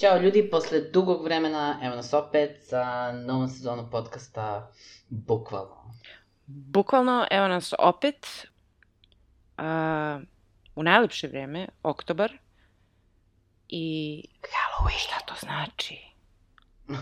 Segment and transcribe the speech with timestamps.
[0.00, 4.72] Ćao ljudi, posle dugog vremena, evo nas opet sa novom sezonom podcasta
[5.08, 5.94] Bukvalno.
[6.46, 8.46] bukvalno, evo nas opet.
[9.58, 9.64] Uh,
[10.74, 12.32] u najlepše vreme, oktobar.
[13.68, 14.98] I Halloween.
[14.98, 15.98] šta to znači?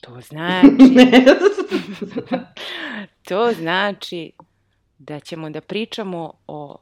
[0.00, 0.96] To znači...
[3.28, 4.32] to znači
[4.98, 6.76] da ćemo da pričamo o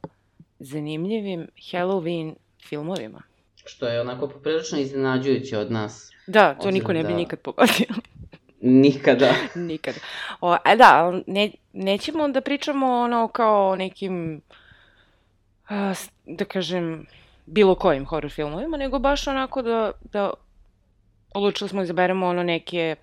[0.59, 2.34] zanimljivim Halloween
[2.68, 3.31] filmovima.
[3.65, 6.11] Što je onako poprilično iznenađujuće od nas.
[6.27, 7.87] Da, to niko ne bi da- nikad pogodio.
[8.61, 9.35] Nikada.
[9.54, 9.95] Nikad.
[10.41, 14.41] O, a da, ali ne, nećemo da pričamo ono kao nekim,
[15.69, 15.95] a,
[16.27, 17.07] da kažem,
[17.46, 20.30] bilo kojim horror filmovima, nego baš onako da, da
[21.35, 22.97] odlučili smo da izaberemo ono neke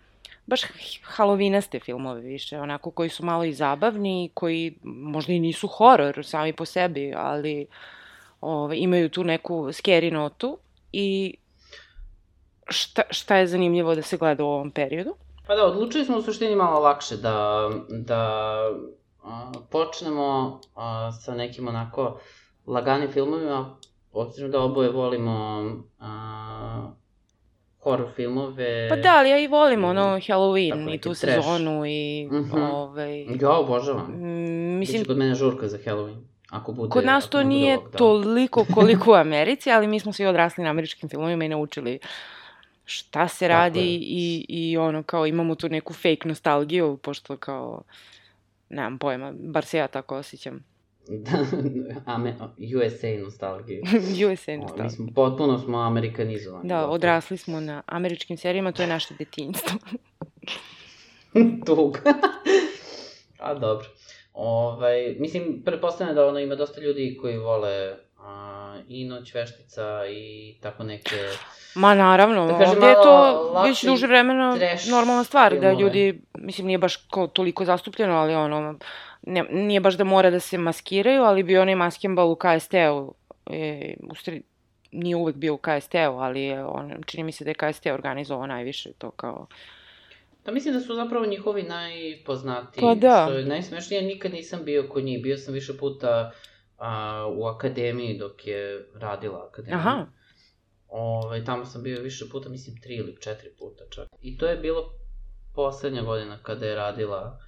[0.46, 0.62] baš
[1.04, 6.54] halovínaste filmove više, onako koji su malo i zabavni, koji možda i nisu horor sami
[6.54, 7.68] po sebi, ali
[8.42, 10.58] ove, imaju tu neku scary notu
[10.92, 11.36] i
[12.68, 15.16] šta, šta je zanimljivo da se gleda u ovom periodu.
[15.48, 18.22] Pa da, odlučili smo u suštini malo lakše da, da
[19.24, 20.26] a, počnemo
[20.76, 22.20] a, sa nekim onako
[22.68, 23.76] laganim filmovima,
[24.14, 25.66] obzirom da oboje volimo
[26.00, 26.92] a,
[27.80, 28.90] horror filmove.
[28.90, 30.02] Pa da, ali ja i volim ono.
[30.20, 31.22] Tako Halloween i neki tu trash.
[31.38, 32.62] sezonu i Mhm.
[32.62, 33.22] ovaj...
[33.42, 34.06] Ja obožavam.
[34.10, 36.22] mm, Mislim, Biće kod mene žurka za Halloween.
[36.50, 37.98] Ako bude, kod nas to nije lockdown.
[37.98, 42.00] toliko koliko u Americi, ali mi smo svi odrasli na američkim filmovima i naučili
[42.86, 43.96] šta se Tako radi je.
[43.96, 47.82] i, i ono kao imamo tu neku fake nostalgiju, pošto kao
[48.70, 50.64] nemam pojma, bar se ja tako osjećam.
[51.10, 51.46] Da,
[52.06, 52.36] Ame,
[52.78, 53.82] USA nostalgija.
[54.26, 54.84] USA O, nostalgija.
[54.84, 56.68] Mislim, potpuno smo amerikanizovani.
[56.70, 56.94] Da, gotovo.
[56.94, 59.80] odrasli smo na američkim serijama, to je naše detinjstvo.
[61.66, 62.14] Tuga.
[63.40, 63.86] A dobro.
[64.42, 70.56] Ovaj, mislim, pretpostavljam da ono ima dosta ljudi koji vole a, i Noć veštica i
[70.62, 71.16] tako neke...
[71.76, 74.58] Ma naravno, Da kažem, ovde je to već duže vremena
[74.92, 78.76] normalna stvar, da ljudi, mislim nije baš kao toliko zastupljeno, ali ono,
[79.22, 83.14] ne, nije baš da mora da se maskiraju, ali bi onaj maskembal u KST-u,
[83.50, 84.42] e, u stvari,
[84.92, 88.48] nije uvek bio u KST-u, ali je on, čini mi se da je KST organizovao
[88.48, 89.48] najviše to kao...
[90.50, 92.82] Pa mislim da su zapravo njihovi najpoznatiji.
[92.82, 93.26] Pa da.
[93.28, 95.24] Što je najsmešnije, nikad nisam bio kod njih.
[95.24, 96.32] Bio sam više puta
[96.78, 99.78] a, u akademiji dok je radila akademija.
[99.78, 100.06] Aha.
[100.88, 104.08] Ove, tamo sam bio više puta, mislim tri ili četiri puta čak.
[104.22, 104.92] I to je bilo
[105.56, 107.40] poslednja godina kada je radila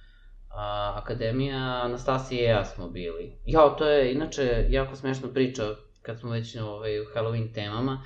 [0.50, 3.32] a, akademija, Anastasija i ja smo bili.
[3.46, 5.62] Jao, to je inače jako smešna priča
[6.02, 8.02] kad smo već ovaj, u Halloween temama.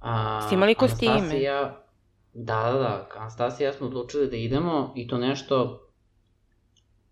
[0.00, 1.12] A, Ste imali kostime?
[1.12, 1.87] Anastasija ja,
[2.44, 5.84] da, da, da, Anastasija i ja smo odlučili da idemo i to nešto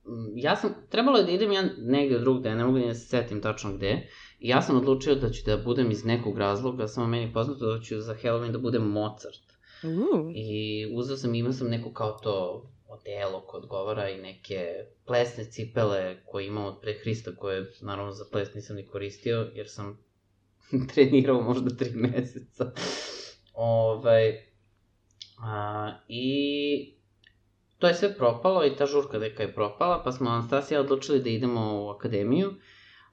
[0.07, 3.43] Mm, ja sam, trebalo je da idem ja negde drugde, ne mogu da se setim
[3.43, 7.33] tačno gde, I ja sam odlučio da ću da budem iz nekog razloga, samo meni
[7.33, 9.47] poznato da ću za Halloween da budem Mozart.
[9.83, 14.67] Uh, I uzeo sam, imao sam neko kao to odelo koje odgovara i neke
[15.07, 19.69] plesne cipele koje imam od pre Hrista, koje naravno za ples nisam ni koristio, jer
[19.69, 19.99] sam
[20.95, 22.73] trenirao možda tri meseca.
[23.55, 24.46] Ovaj,
[26.09, 26.97] I
[27.79, 31.29] to je sve propalo i ta žurka deka je propala, pa smo Anastasija odlučili da
[31.29, 32.55] idemo u akademiju.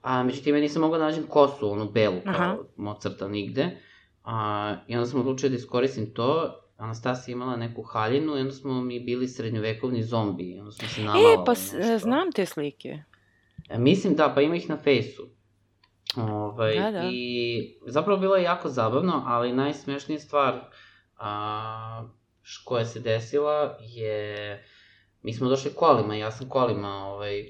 [0.01, 2.57] A međutim, ja nisam mogla da nađem kosu, onu belu, kao Aha.
[2.77, 3.77] Mozarta nigde.
[4.23, 6.59] A, I onda sam odlučila da iskoristim to.
[6.77, 10.43] Anastasija imala neku haljinu i onda smo mi bili srednjovekovni zombi.
[10.43, 11.33] I onda smo se namalali.
[11.33, 11.97] e, pa nešto.
[11.99, 13.03] znam te slike.
[13.69, 15.29] E, mislim da, pa ima ih na fejsu.
[16.17, 17.09] Ovaj, Da, da.
[17.11, 20.61] I zapravo bilo je jako zabavno, ali najsmešnija stvar
[21.17, 22.07] a,
[22.65, 24.63] koja se desila je...
[25.21, 27.49] Mi smo došli kolima, ja sam kolima, ovaj,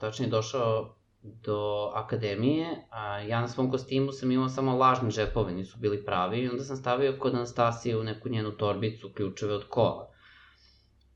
[0.00, 5.78] tačnije došao do akademije, a ja na svom kostimu sam imao samo lažne džepove, nisu
[5.78, 10.12] bili pravi, i onda sam stavio kod Anastasije u neku njenu torbicu ključeve od kola.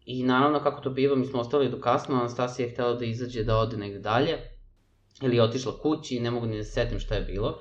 [0.04, 3.44] I naravno, kako to biva, mi smo ostali do kasno, Anastasija je htela da izađe
[3.44, 4.38] da ode negde dalje,
[5.22, 7.60] ili je otišla kući, ne mogu ni da se setim šta je bilo.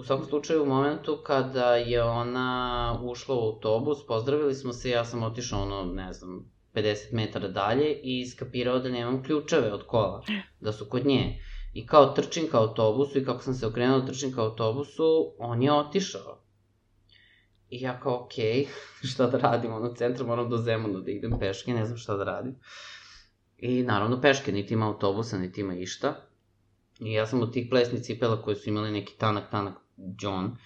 [0.00, 5.04] U svakom slučaju, u momentu kada je ona ušla u autobus, pozdravili smo se, ja
[5.04, 10.22] sam otišao, ono, ne znam, 50 metara dalje i skapirao da nemam ključeve od kola,
[10.60, 11.42] da su kod nje.
[11.72, 15.62] I kao trčim ka autobusu i kako sam se okrenuo da trčim ka autobusu, on
[15.62, 16.40] je otišao.
[17.70, 18.66] I ja kao, okej, okay,
[19.12, 22.24] šta da radim, ono, centra moram do Zemuna da idem peške, ne znam šta da
[22.24, 22.56] radim.
[23.58, 26.14] I naravno peške, niti ima autobusa, niti ima išta.
[27.00, 29.74] I ja sam od tih plesnih cipela koje su imali neki tanak, tanak
[30.20, 30.56] John,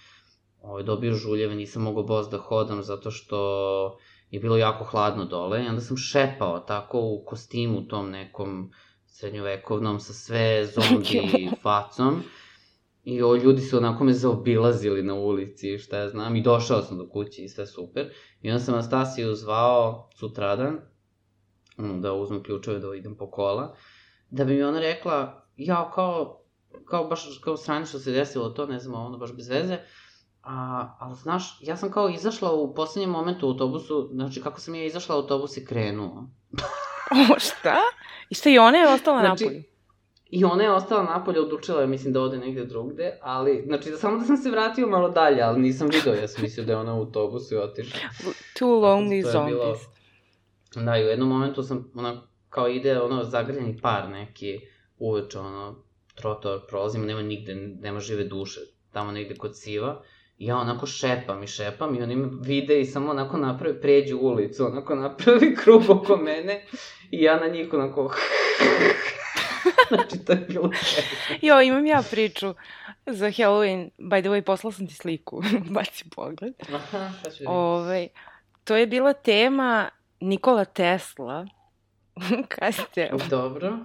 [0.61, 3.97] ovaj, dobio žuljeve, nisam mogao boz da hodam zato što
[4.29, 8.71] je bilo jako hladno dole i onda sam šepao tako u kostimu tom nekom
[9.07, 12.23] srednjovekovnom sa sve zombi facom.
[13.03, 16.97] I o, ljudi su onako me zaobilazili na ulici, šta ja znam, i došao sam
[16.97, 18.09] do kuće i sve super.
[18.41, 20.79] I onda sam Anastasiju zvao sutradan,
[21.77, 23.75] da uzmem ključeve da idem po kola,
[24.29, 26.44] da bi mi ona rekla, ja, kao,
[26.85, 29.77] kao baš, kao sranje što se desilo to, ne znam, ono baš bez veze,
[30.45, 34.75] A, ali znaš, ja sam kao izašla u poslednjem momentu u autobusu, znači kako sam
[34.75, 36.29] ja izašla, autobus je krenuo.
[37.35, 37.75] o, šta?
[38.29, 39.63] I šta i ona je ostala znači, napolju?
[40.29, 43.97] I ona je ostala napolje, odlučila je, mislim, da ode negde drugde, ali, znači, da
[43.97, 46.77] samo da sam se vratio malo dalje, ali nisam video, ja sam mislio da je
[46.77, 47.99] ona u autobusu i otišla.
[48.55, 49.79] Two lonely zombies.
[50.75, 50.85] Bilo...
[50.85, 54.59] Da, i u jednom momentu sam, ona, kao ide, ono, zagrljeni par neki,
[54.99, 55.84] uveče, ono,
[56.15, 58.59] trotoar prolazimo, nema nigde, nema žive duše,
[58.91, 60.01] tamo negde kod Siva.
[60.37, 64.17] I ja onako šepam i šepam i oni me vide i samo onako naprave, pređu
[64.17, 66.65] ulicu, onako napravi krug oko mene
[67.11, 68.15] i ja na njih onako...
[69.89, 70.71] znači, to je bilo
[71.41, 72.53] Jo, imam ja priču
[73.05, 73.89] za Halloween.
[73.97, 75.41] By the way, poslala sam ti sliku,
[75.75, 76.53] baci pogled.
[76.73, 78.07] Aha, sad ću Ove, ovaj,
[78.63, 79.89] to je bila tema
[80.19, 81.47] Nikola Tesla.
[82.47, 83.11] Kaj ste?
[83.29, 83.77] Dobro.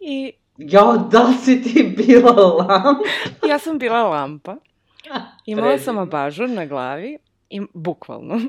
[0.00, 0.32] I...
[0.58, 3.04] Jo, da si ti bila lampa?
[3.48, 4.56] ja sam bila lampa.
[5.46, 7.18] Imala sam abažur na glavi,
[7.50, 8.40] i, bukvalno,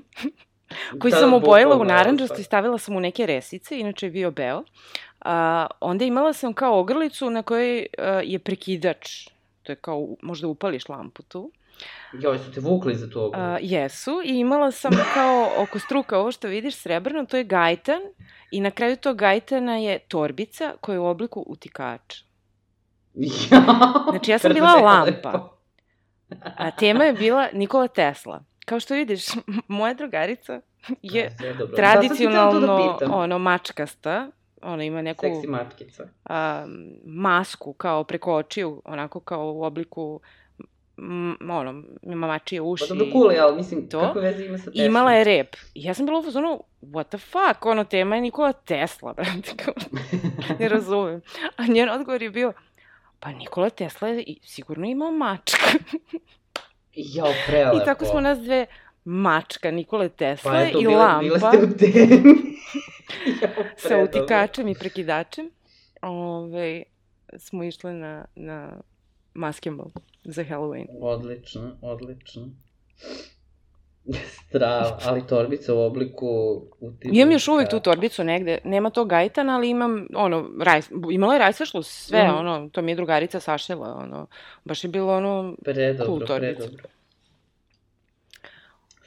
[0.99, 4.31] koji da, sam obojila u naranđasto i stavila sam u neke resice, inače je bio
[4.31, 4.63] beo.
[5.21, 9.27] A, onda imala sam kao ogrlicu na kojoj a, je prekidač.
[9.63, 11.51] To je kao, možda upališ lampu tu.
[12.13, 13.57] Joj, su te vukli za to ogrlicu?
[13.61, 18.01] jesu, i imala sam kao oko struka ovo što vidiš srebrno, to je gajtan.
[18.51, 22.23] I na kraju tog gajtana je torbica koja je u obliku utikača.
[23.13, 23.63] Ja,
[24.09, 25.31] znači ja sam bila lampa.
[25.31, 25.59] Lepo.
[26.57, 28.43] A tema je bila Nikola Tesla.
[28.65, 29.25] Kao što vidiš,
[29.67, 30.61] moja drugarica
[31.01, 34.27] je da, tradicionalno da ono mačkasta,
[34.61, 36.07] ona ima neku seksi mačkica.
[36.25, 36.65] A,
[37.05, 40.21] masku kao preko očiju, onako kao u obliku
[41.01, 42.85] m, ono, ima mačije uši.
[42.89, 43.99] Pa dobro cool, ali mislim, to.
[43.99, 44.85] kako veze ima sa Tesla?
[44.85, 45.55] Imala je rep.
[45.73, 49.55] I ja sam bila u fazonu, what the fuck, ono, tema je Nikola Tesla, brate,
[49.63, 49.73] kao,
[50.59, 51.21] ne razumem.
[51.57, 52.53] A njen odgovor je bio,
[53.19, 55.65] Pa Nikola Tesla je sigurno imao mačka.
[57.15, 57.77] Jao, prelepo.
[57.77, 58.65] I tako smo nas dve
[59.05, 61.19] mačka Nikole Tesla pa eto, i bile, lampa.
[61.19, 62.35] Bile ste u temi.
[63.87, 65.51] sa utikačem i prekidačem.
[66.01, 66.83] Ove,
[67.37, 68.71] smo išle na, na
[69.33, 69.87] maskembal
[70.23, 70.87] za Halloween.
[71.01, 72.49] Odlično, odlično.
[74.47, 76.27] Strava, ali torbica u obliku...
[76.79, 77.17] Utičnika.
[77.17, 80.81] Imam još uvek tu torbicu negde, nema to gajtana, ali imam, ono, raj,
[81.11, 82.35] imala je rajsvašlu, sve, mm.
[82.35, 84.27] ono, to mi je drugarica sašila, ono,
[84.65, 86.63] baš je bilo, ono, predobro, cool torbica.
[86.63, 86.89] Predobro.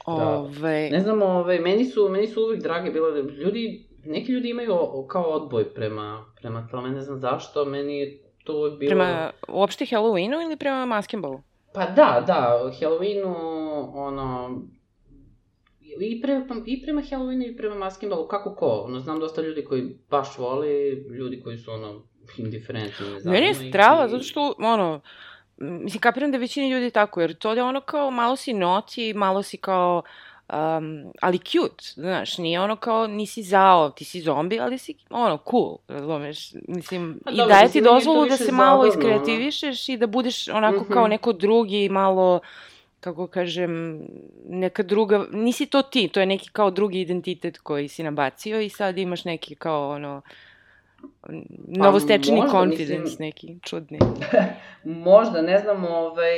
[0.05, 0.89] Ove...
[0.91, 4.75] Ne znam, ove, meni su, meni su uvek drage bile, ljudi, neki ljudi imaju
[5.09, 8.89] kao odboj prema, prema tome, ne znam zašto, meni to uvek bilo...
[8.89, 11.41] Prema uopšte Halloweenu ili prema maskembalu?
[11.73, 13.35] Pa da, da, Halloweenu,
[13.93, 14.61] ono,
[15.99, 18.83] i, pre, i prema Halloweenu i prema Maskenbalu, kako ko?
[18.85, 22.01] Ono, znam dosta ljudi koji baš vole, ljudi koji su, ono,
[22.37, 23.05] indiferentni.
[23.25, 24.09] Meni je strava, i...
[24.09, 25.01] zato što, ono,
[25.57, 29.43] mislim, kapiram da većini ljudi tako, jer to je ono kao, malo si noći, malo
[29.43, 30.03] si kao,
[30.53, 35.39] um, ali cute, znaš, nije ono kao nisi zao, ti si zombi, ali si ono
[35.51, 40.07] cool, razumeš, mislim, pa, i dobro, daje ti dozvolu da se malo iskreativišeš i da
[40.07, 40.93] budeš onako mm -hmm.
[40.93, 42.39] kao neko drugi, malo
[42.99, 44.01] kako kažem,
[44.49, 48.69] neka druga, nisi to ti, to je neki kao drugi identitet koji si nabacio i
[48.69, 50.21] sad imaš neki kao ono,
[51.67, 53.99] novostečeni pa, confidence mislim, neki, čudni.
[54.83, 56.33] možda, ne znam, ovaj,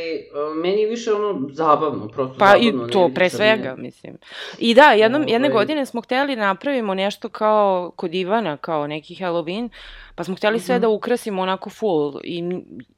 [0.64, 2.82] meni je više ono zabavno, prosto pa zabavno.
[2.82, 4.18] Pa i to, pre svega, mislim.
[4.60, 5.34] I da, jednom, ovaj...
[5.34, 9.70] jedne godine smo hteli da napravimo nešto kao kod Ivana, kao neki Halloween,
[10.16, 10.66] pa smo hteli mm -hmm.
[10.66, 10.82] sve mhm.
[10.82, 12.42] da ukrasimo onako full i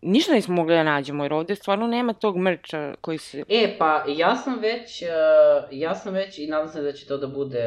[0.02, 3.44] ništa nismo mogli da nađemo, jer ovde stvarno nema tog mrča koji se...
[3.50, 5.08] E, pa ja sam već, uh,
[5.72, 7.66] ja sam već i nadam se da će to da bude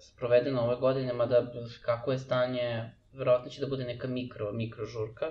[0.00, 1.52] sprovedeno ove godine, mada
[1.84, 5.26] kako je stanje verovatno će da bude neka mikro, mikro žurka.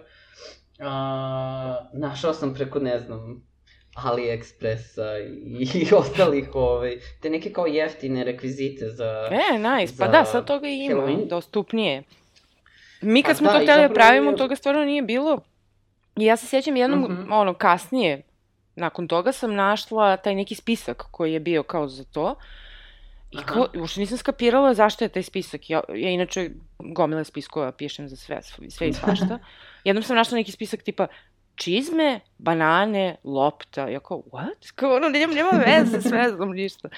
[0.79, 3.49] A, našao sam preko, ne znam,
[3.95, 9.29] AliExpressa i, i ostalih, ovaj, te neke kao jeftine rekvizite za...
[9.31, 11.27] E, nice, pa da, sad toga i ima, Halloween.
[11.27, 12.03] dostupnije.
[13.01, 14.37] Mi kad A smo da, to hteli da pravimo, nije...
[14.37, 15.39] toga stvarno nije bilo.
[16.15, 17.27] I ja se sjećam jednom, mm -hmm.
[17.31, 18.21] ono, kasnije,
[18.75, 22.35] nakon toga sam našla taj neki spisak koji je bio kao za to.
[23.31, 25.69] I kao, uopšte nisam skapirala zašto je taj spisak.
[25.69, 29.39] Ja, ja inače gomile spiskova pišem za sve, sve i svašta.
[29.83, 31.07] Jednom sam našla neki spisak tipa
[31.55, 33.87] čizme, banane, lopta.
[33.87, 34.71] Ja kao, what?
[34.75, 36.89] Kao ono, nema, nema veze, sve znam ništa.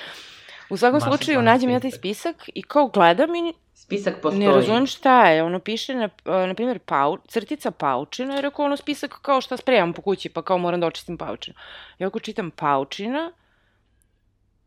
[0.69, 2.35] U svakom Maša slučaju, nađem ja taj spisak.
[2.35, 4.47] spisak i kao gledam i Spisak postoji.
[4.47, 5.43] ne razumem šta je.
[5.43, 9.93] Ono piše, na, na primjer, pau, crtica paučina, jer ako ono spisak kao šta spremam
[9.93, 11.57] po kući, pa kao moram da očistim paučinu.
[11.99, 13.31] Ja ako čitam paučina,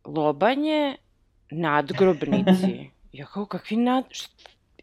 [0.04, 0.96] lobanje,
[1.54, 2.90] nadgrobnici.
[3.14, 4.04] Ja kao, kakvi nad...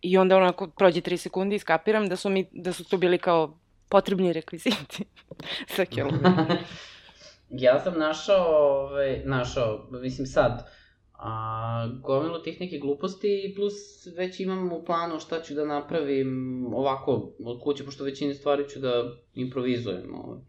[0.02, 3.18] I onda onako prođe tri sekunde i skapiram da su, mi, da su to bili
[3.18, 3.58] kao
[3.90, 5.04] potrebni rekviziti
[5.76, 5.86] sa
[7.66, 10.68] ja sam našao, ovaj, našao, mislim sad,
[11.14, 13.74] a, gomilu tih nekih gluposti, plus
[14.18, 18.80] već imam u planu šta ću da napravim ovako od kuće, pošto većine stvari ću
[18.80, 20.40] da improvizujem ovaj,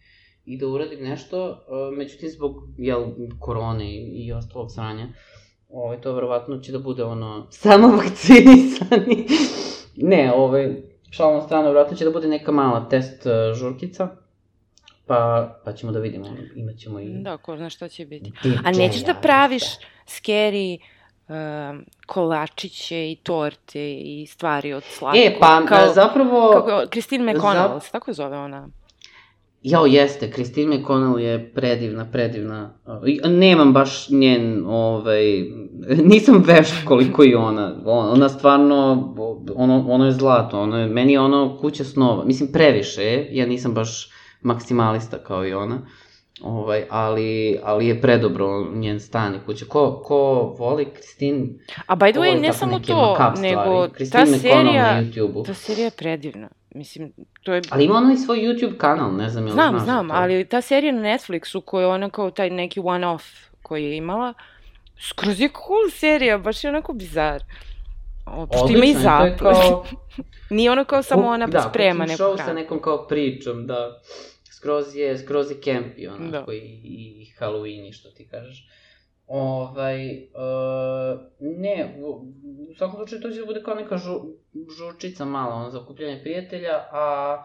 [0.44, 3.04] i da uradim nešto, a, međutim zbog jel,
[3.38, 5.08] korone i, i ostalog sranja,
[5.72, 9.26] ovaj, to verovatno će da bude ono, samo vakcinisani.
[10.12, 10.76] ne, ovaj,
[11.10, 14.08] šalom na stranu, verovatno će da bude neka mala test uh, žurkica,
[15.06, 17.08] pa, pa ćemo da vidimo, imat ćemo i...
[17.22, 18.32] Da, ko zna šta će biti.
[18.42, 19.20] DJ A nećeš da Alisa.
[19.20, 19.62] praviš
[20.06, 20.78] scary
[21.28, 25.22] um, kolačiće i torte i stvari od slatkog.
[25.24, 26.52] E, pa kao, zapravo...
[26.52, 28.68] Kako, Christine McConnell, Za- se tako zove ona?
[29.62, 32.74] Jao, jeste, Christine McConnell je predivna, predivna.
[33.06, 35.24] I Nemam baš njen, ovaj,
[36.04, 37.74] nisam veš koliko i ona.
[37.84, 39.14] On- Ona stvarno,
[39.54, 42.24] ono, ono je zlato, ono je, meni je ono kuća snova.
[42.24, 44.10] Mislim, previše je, ja nisam baš
[44.42, 45.78] maksimalista kao i ona.
[46.42, 49.64] Ovaj, ali, ali je predobro njen stan i kuća.
[49.64, 50.16] Ko, ko
[50.58, 51.46] voli Christine,
[51.86, 55.02] A by the way, ne samo to, nego ta serija,
[55.44, 56.48] ta serija je predivna.
[56.74, 57.12] Mislim,
[57.42, 57.62] to je...
[57.70, 60.14] Ali ima ona i svoj YouTube kanal, ne znam jel Znam, znaš znam, to?
[60.14, 63.22] ali ta serija na Netflixu koja je ona kao taj neki one-off
[63.62, 64.34] koji je imala,
[65.00, 67.42] skroz je cool serija, baš je onako bizar.
[68.26, 69.38] O, pošto ima i je, je zapad.
[69.38, 69.84] kao-
[70.50, 72.60] Nije ono kao samo ona da, sprema neku show sa hranu.
[72.60, 74.00] nekom kao pričom, da.
[74.46, 76.52] Skroz je, skroz je campi, onako, Da.
[76.52, 76.58] i,
[77.18, 78.68] i Halloween, i što ti kažeš.
[79.32, 82.08] Ovaj, uh, ne, u,
[82.70, 84.20] u svakom slučaju to će da bude kao neka žu,
[84.78, 87.36] žurčica mala, ono, za okupljanje prijatelja, a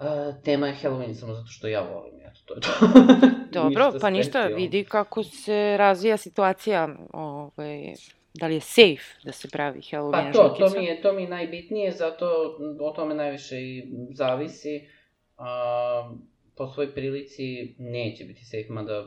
[0.00, 2.68] uh, tema je Halloween samo zato što ja volim, eto, to je to.
[3.60, 4.56] Dobro, pa ništa, specijalno.
[4.56, 7.94] vidi kako se razvija situacija, ovaj,
[8.34, 10.80] da li je safe da se pravi Halloween Pa to, to žurkica?
[10.80, 14.88] mi je, to mi je najbitnije, zato o tome najviše i zavisi.
[15.36, 16.14] A,
[16.58, 19.06] po svoj prilici neće biti safe, mada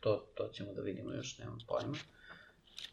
[0.00, 1.96] to, to ćemo da vidimo još, nemam pojma.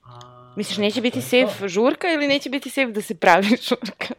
[0.04, 1.68] A, Misliš, neće biti safe to.
[1.68, 4.14] žurka ili neće biti safe da se pravi žurka?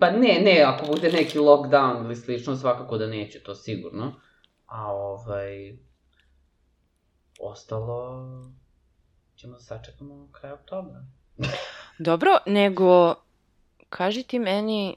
[0.00, 4.20] Pa ne, ne, ako bude neki lockdown ili slično, svakako da neće, to sigurno.
[4.66, 5.76] A ovaj...
[7.40, 8.24] Ostalo...
[9.36, 11.04] ćemo da sačekamo kraj oktobra.
[11.98, 13.14] Dobro, nego
[13.88, 14.96] kaži ti meni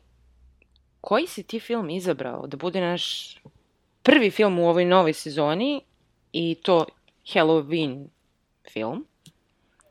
[1.01, 3.36] koji si ti film izabrao da bude naš
[4.03, 5.82] prvi film u ovoj novoj sezoni
[6.32, 6.86] i to
[7.25, 8.08] Halloween
[8.74, 9.06] film?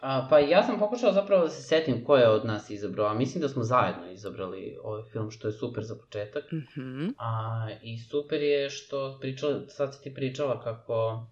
[0.00, 3.14] A, pa ja sam pokušao zapravo da se setim ko je od nas izabrao, a
[3.14, 6.44] mislim da smo zajedno izabrali ovaj film, što je super za početak.
[6.52, 7.08] Mhm.
[7.18, 11.26] A, I super je što pričala, sad si ti pričala kako...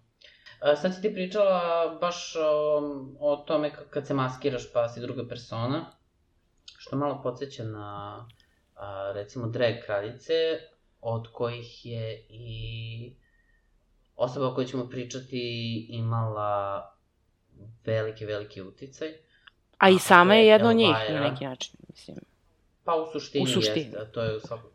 [0.61, 2.81] A, sad si ti pričala baš o,
[3.19, 5.85] o tome kad se maskiraš pa si druga persona,
[6.77, 8.27] što malo podsjeća na,
[8.75, 10.33] a, recimo, drag kraljice,
[11.01, 13.13] od kojih je i
[14.15, 15.39] osoba o kojoj ćemo pričati
[15.89, 16.81] imala
[17.85, 19.07] veliki, veliki uticaj.
[19.77, 22.17] A i sama je je jedna od njih na neki način, mislim.
[22.83, 23.85] Pa u suštini, U suštini.
[23.85, 24.69] jeste, a to je u svakom...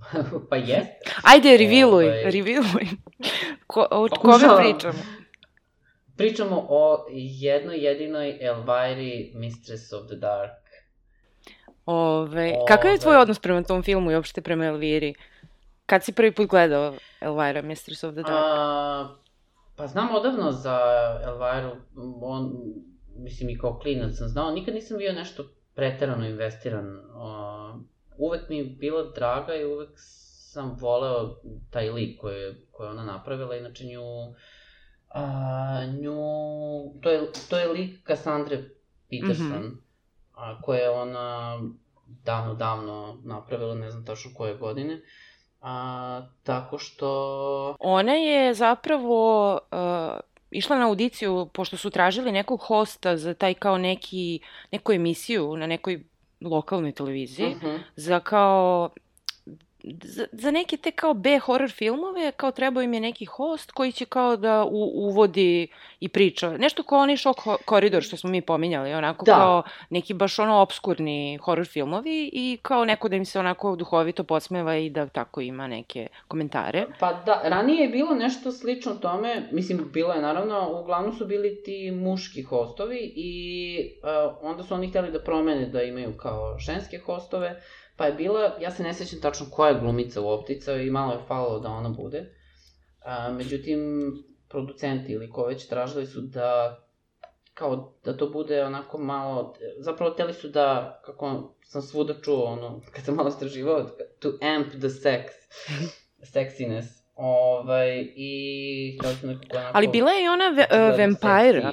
[0.50, 0.98] pa jeste.
[1.22, 2.22] Ajde, reviluj, Ovaj.
[2.24, 2.86] reviluj.
[3.66, 4.62] Ko, o kome Pokušavam.
[4.62, 4.98] pričamo?
[6.16, 10.52] Pričamo o jednoj jedinoj Elviri, Mistress of the Dark.
[11.86, 13.22] Ove, kakav je tvoj Ove.
[13.22, 15.14] odnos prema tom filmu i uopšte prema Elviri?
[15.90, 18.34] Kad si prvi put gledao Elvira, Mistress of the Dark?
[18.34, 19.16] A,
[19.76, 20.78] pa znam odavno za
[21.24, 21.70] Elviru,
[22.22, 22.52] on,
[23.16, 25.44] mislim i kao klinac sam znao, nikad nisam bio nešto
[25.74, 27.00] preterano investiran.
[27.14, 27.78] A,
[28.18, 29.90] uvek mi je bila draga i uvek
[30.52, 31.36] sam voleo
[31.70, 34.34] taj lik koji je, koji je ona napravila, inače nju,
[35.08, 36.20] a, nju,
[37.02, 37.20] to je,
[37.50, 38.64] to je lik Cassandre
[39.10, 39.74] Peterson, Mhm.
[40.34, 41.58] a, koje je ona
[42.24, 45.00] davno, davno napravila, ne znam tačno koje godine,
[45.60, 49.58] a, tako što Ona je zapravo uh,
[50.50, 54.40] išla na audiciju, pošto su tražili nekog hosta za taj kao neki,
[54.72, 56.04] neku emisiju na nekoj
[56.40, 57.76] lokalnoj televiziji, Mhm.
[57.96, 58.90] za kao
[60.02, 63.92] za, za neke te kao B horror filmove, kao trebao im je neki host koji
[63.92, 65.68] će kao da u, uvodi
[66.00, 66.56] i priča.
[66.56, 69.34] Nešto kao onaj šok koridor što smo mi pominjali, onako da.
[69.34, 74.24] kao neki baš ono obskurni horror filmovi i kao neko da im se onako duhovito
[74.24, 76.86] posmeva i da tako ima neke komentare.
[77.00, 81.62] Pa da, ranije je bilo nešto slično tome, mislim, bilo je naravno, uglavnom su bili
[81.62, 86.98] ti muški hostovi i uh, onda su oni hteli da promene da imaju kao ženske
[86.98, 87.62] hostove,
[88.00, 91.12] Pa je bila, ja se ne sećam tačno koja je glumica u optica i malo
[91.12, 92.34] je falilo da ona bude.
[93.04, 94.12] A, međutim,
[94.48, 96.78] producenti ili ko već tražili su da
[97.54, 102.80] kao da to bude onako malo, zapravo teli su da, kako sam svuda čuo, ono,
[102.94, 103.90] kad sam malo istraživao,
[104.20, 105.24] to amp the sex,
[106.34, 106.86] sexiness.
[107.14, 109.78] Ovaj, i hteli su nekako onako...
[109.78, 111.72] Ali bila je i ona ve, uh, vampire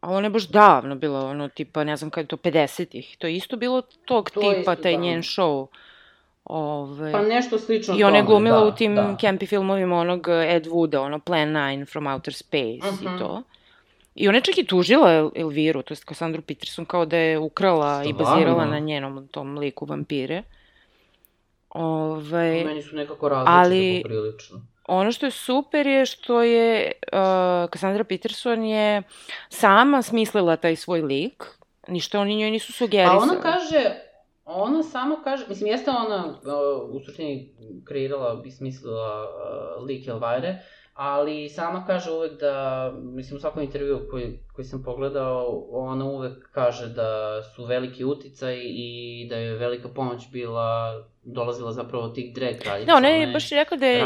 [0.00, 3.16] A ona je baš davno bila, ono, tipa, ne znam kada je to, 50-ih.
[3.18, 5.06] To je isto bilo tog to tipa, taj davno.
[5.06, 5.66] njen show.
[6.44, 7.12] Ove...
[7.12, 9.16] Pa nešto slično I ona je glumila da, u tim da.
[9.20, 13.02] campy filmovima onog Ed Wooda, ono Plan 9 from Outer Space uh -huh.
[13.02, 13.18] i mhm.
[13.18, 13.42] to.
[14.14, 17.38] I ona je čak i tužila El Elviru, to je Cassandra Peterson, kao da je
[17.38, 18.10] ukrala Stvarno?
[18.10, 20.42] i bazirala na njenom tom liku vampire.
[21.70, 22.64] Ove...
[22.64, 28.04] Meni su nekako različite ali, poprilično ono što je super je što je uh, Cassandra
[28.04, 29.02] Peterson je
[29.48, 31.44] sama smislila taj svoj lik,
[31.88, 33.18] ništa oni njoj nisu sugerisali.
[33.18, 33.94] A ona kaže,
[34.44, 37.54] ona samo kaže, mislim, jeste ona uh, u suštini
[37.84, 40.58] kreirala i smislila uh, lik Elvire,
[40.94, 46.50] ali sama kaže uvek da, mislim, u svakom intervju koji, koji sam pogledao, ona uvek
[46.52, 52.34] kaže da su veliki uticaj i da je velika pomoć bila dolazila zapravo od tih
[52.34, 52.92] drag kraljica.
[52.92, 54.04] Da, ona je baš rekla da je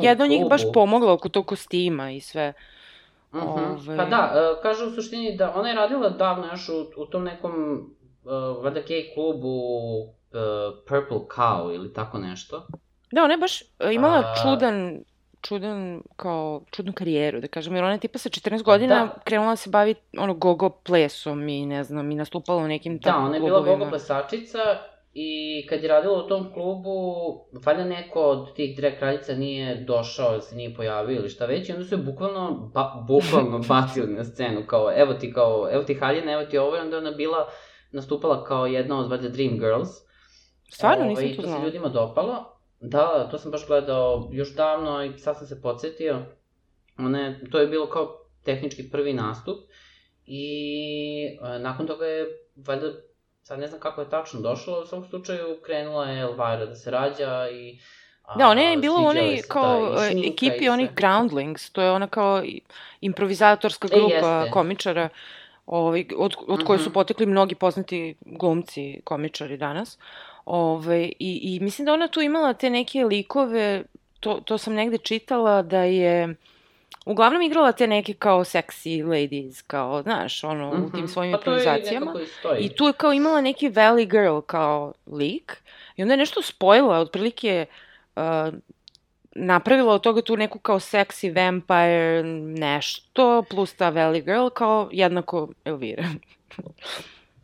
[0.00, 2.52] jedna od njih baš pomogla oko tog kostima i sve.
[3.32, 3.48] Uh mhm.
[3.48, 3.88] -huh.
[3.88, 3.96] Ove...
[3.96, 7.24] Pa da, uh, kaže u suštini da ona je radila davno još u, u tom
[7.24, 7.52] nekom,
[8.24, 9.58] uh, vada gay klubu
[9.98, 10.08] uh,
[10.88, 12.66] Purple Cow ili tako nešto.
[13.12, 14.34] Da, ona je baš imala A...
[14.42, 15.04] čudan
[15.44, 19.20] čudan, kao, čudnu karijeru, da kažem, jer ona je tipa sa 14 godina da.
[19.24, 23.16] krenula da se bavi ono gogo plesom i ne znam, i nastupala u nekim da,
[23.16, 24.58] ona je bila gogo plesačica
[25.14, 26.92] I kad je radila u tom klubu,
[27.66, 31.68] valjda neko od tih drag kraljica nije došao ili se nije pojavio ili šta već,
[31.68, 35.82] i onda su je bukvalno, ba, bukvalno bacili na scenu, kao, evo ti, kao, evo
[35.82, 37.48] ti haljina, evo ti ovo, i onda ona bila,
[37.92, 39.88] nastupala kao jedna od, valjda, Dream Girls.
[40.70, 41.48] Stvarno, nisam to znala.
[41.48, 42.58] I to se ljudima dopalo.
[42.80, 46.22] Da, to sam baš gledao još davno i sad sam se podsjetio.
[46.98, 49.56] Ona je, to je bilo kao tehnički prvi nastup
[50.26, 50.46] i
[51.26, 52.26] e, nakon toga je
[52.66, 52.86] valjda
[53.44, 56.90] sad ne znam kako je tačno došlo, u svom slučaju krenula je Elvira da se
[56.90, 57.78] rađa i
[58.24, 62.06] A, da, ona je bila u onoj kao da, ekipi onih Groundlings, to je ona
[62.06, 62.42] kao
[63.00, 65.08] improvizatorska e, grupa e, komičara
[65.66, 66.94] ovaj, od, od uh koje su mhm.
[66.94, 69.98] potekli mnogi poznati glumci, komičari danas.
[70.44, 73.84] Ove, i, I mislim da ona tu imala te neke likove,
[74.20, 76.34] to, to sam negde čitala, da je
[77.04, 80.86] uglavnom igrala te neke kao sexy ladies, kao, znaš, ono, mm -hmm.
[80.86, 81.08] u tim mhm.
[81.08, 82.14] svojim pa improvizacijama.
[82.58, 85.62] I tu je kao imala neki valley girl kao lik.
[85.96, 87.66] I onda je nešto spojila, otprilike
[88.16, 88.22] uh,
[89.34, 92.22] napravila od toga tu neku kao sexy vampire
[92.58, 96.04] nešto, plus ta valley girl kao jednako Elvira.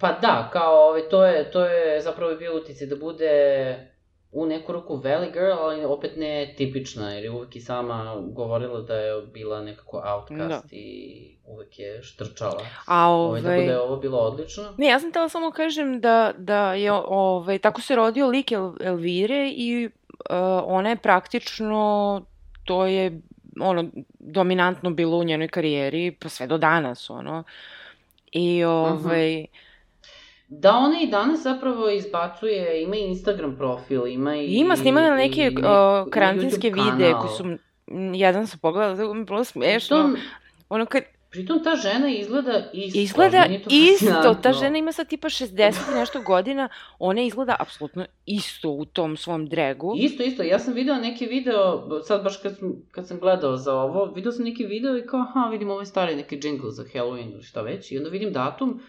[0.01, 3.90] pa da, kao, ovaj, to je, to je zapravo bio utice da bude
[4.33, 8.81] u neku ruku valley girl, ali opet ne tipična, jer je uvek i sama govorila
[8.81, 10.77] da je bila nekako outcast da.
[10.77, 12.63] i uvek je štrčala.
[12.87, 13.29] A ove...
[13.29, 14.75] Ovaj, tako da je ovo bilo odlično.
[14.79, 18.73] Ne, ja sam tela samo kažem da, da je, ovaj, tako se rodio lik El,
[18.81, 22.23] Elvire i uh, ona je praktično,
[22.65, 23.21] to je
[23.61, 23.85] ono,
[24.19, 27.45] dominantno bilo u njenoj karijeri, pa sve do danas, ono.
[28.33, 29.70] I, ovaj, uh -huh
[30.53, 34.47] Da, ona i danas zapravo izbacuje, ima i Instagram profil, ima i...
[34.47, 35.57] Ima, snimala neke i,
[36.11, 37.45] karantinske videe koji su,
[38.15, 39.97] jedan sam pogledala, da mi bilo smešno.
[39.97, 40.17] Pritom,
[40.69, 41.03] ono kad...
[41.31, 42.99] Pritom ta žena izgleda isto.
[42.99, 48.71] Izgleda isto, ta žena ima sad tipa 60 i nešto godina, ona izgleda apsolutno isto
[48.71, 49.95] u tom svom dregu.
[49.99, 53.75] Isto, isto, ja sam video neke video, sad baš kad sam, kad sam gledao za
[53.75, 57.33] ovo, video sam neke video i kao, aha, vidim ovaj stari neki džingl za Halloween
[57.33, 58.81] ili šta već, i onda vidim datum,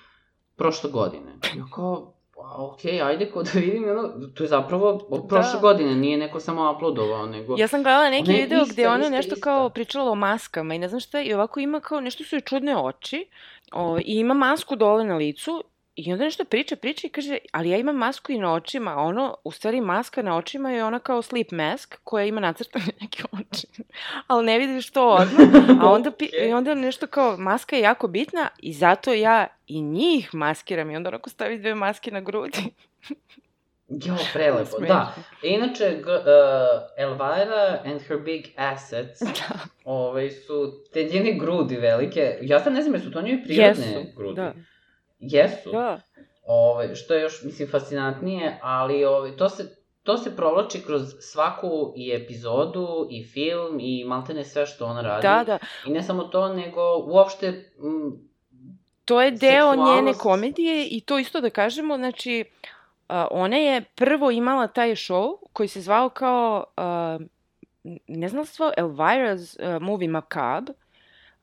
[0.61, 1.31] prošle godine.
[1.57, 2.13] Ja kao,
[2.57, 5.59] ok, ajde ko da vidim, ono, to je zapravo od prošle da.
[5.59, 7.55] godine, nije neko samo uploadovao, nego...
[7.57, 9.43] Ja sam gledala neki video ista, gde ona nešto ista.
[9.43, 12.41] kao pričala o maskama i ne znam šta, i ovako ima kao, nešto su joj
[12.41, 13.29] čudne oči,
[13.71, 15.63] o, i ima masku dole na licu
[15.95, 19.35] I onda nešto priča, priča i kaže, ali ja imam masku i na očima, ono,
[19.43, 23.67] u stvari maska na očima je ona kao sleep mask koja ima nacrtane neke oči,
[24.27, 26.49] ali ne vidiš to odmah, a onda, okay.
[26.49, 30.95] i onda nešto kao, maska je jako bitna i zato ja i njih maskiram i
[30.95, 32.63] onda onako stavi dve maske na grudi.
[34.05, 35.15] Jo, prelepo, da.
[35.43, 39.59] Inače, uh, Elvira and her big assets da.
[39.85, 42.37] ovaj, su te njene grudi velike.
[42.41, 44.35] Ja sad ne znam, jesu to njoj prirodne Jesu, grudi?
[44.35, 44.53] da.
[45.21, 45.71] Jesu?
[45.71, 46.01] Da.
[46.47, 51.93] Ovaj, što je još, mislim, fascinantnije, ali ovaj, to se to se provlači kroz svaku
[51.95, 55.21] i epizodu, i film, i maltene sve što ona radi.
[55.27, 55.59] Da, da.
[55.87, 57.47] I ne samo to, nego uopšte...
[57.83, 58.29] M,
[59.05, 59.95] to je deo seksualnost...
[59.95, 62.45] njene komedije i to isto da kažemo, znači,
[63.09, 67.25] uh, ona je prvo imala taj show koji se zvao kao, uh,
[68.07, 70.73] ne znam svo, Elvira's uh, Movie Macabre,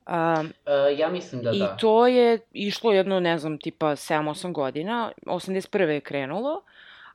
[0.09, 1.65] Um, uh, ja mislim da I da.
[1.65, 5.89] I to je išlo jedno, ne znam, tipa 7-8 godina, 81.
[5.89, 6.63] je krenulo,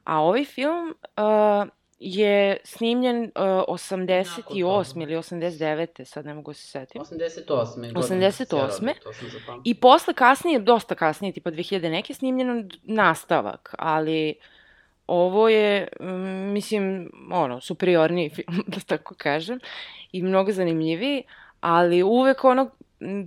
[0.04, 1.68] a ovaj film uh,
[2.00, 3.32] je snimljen uh,
[3.68, 5.04] 88.
[5.04, 6.06] ili 89.
[6.06, 7.02] sad ne mogu da se setim.
[7.02, 7.92] 88.
[7.94, 8.94] 88.
[9.64, 14.36] I posle kasnije, dosta kasnije, tipa 2000 neke, snimljen nastavak, ali
[15.08, 15.88] ovo je,
[16.54, 19.60] mislim, ono, superiorniji film, da tako kažem,
[20.12, 21.24] i mnogo zanimljiviji,
[21.62, 22.70] ali uvek ono,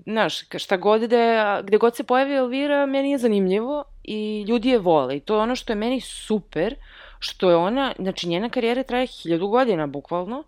[0.07, 4.79] znaš, šta god da, gde god se pojavi Elvira, meni je zanimljivo i ljudi je
[4.79, 5.17] vole.
[5.17, 6.75] I to je ono što je meni super,
[7.19, 10.45] što je ona, znači njena karijera traje hiljadu godina, bukvalno,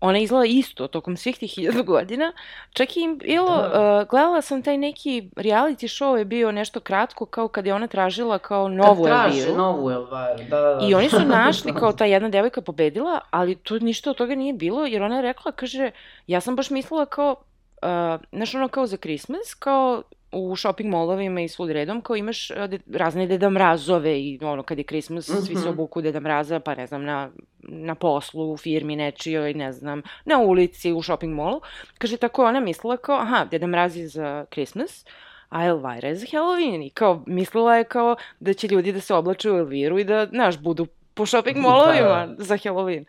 [0.00, 2.32] ona izgleda isto tokom svih tih hiljadu godina.
[2.72, 4.00] Čak i bilo, da.
[4.02, 7.86] uh, gledala sam taj neki reality show je bio nešto kratko, kao kad je ona
[7.86, 9.16] tražila kao novu Elviru.
[9.16, 10.86] Kad traže novu Elviru, da, da, da.
[10.88, 14.52] I oni su našli kao ta jedna devojka pobedila, ali to ništa od toga nije
[14.52, 15.90] bilo, jer ona je rekla, kaže,
[16.26, 17.36] ja sam baš mislila kao,
[17.82, 22.48] uh, znaš ono kao za Christmas, kao u shopping molovima i svud redom, kao imaš
[22.48, 25.46] de, razne Deda Mrazove i ono kad je Christmas, mm -hmm.
[25.46, 25.68] svi se mhm.
[25.68, 27.30] obuku Deda Mraza, pa ne znam, na,
[27.62, 31.60] na poslu, u firmi nečijoj, ne znam, na ulici, u shopping molu.
[31.98, 35.06] Kaže, tako ona mislila kao, aha, Deda Mraz je za Christmas,
[35.48, 36.86] a Elvira je za Halloween.
[36.86, 40.26] I kao, mislila je kao da će ljudi da se oblače u Elviru i da,
[40.26, 42.44] znaš, budu po shopping molovima da.
[42.44, 43.04] za Halloween.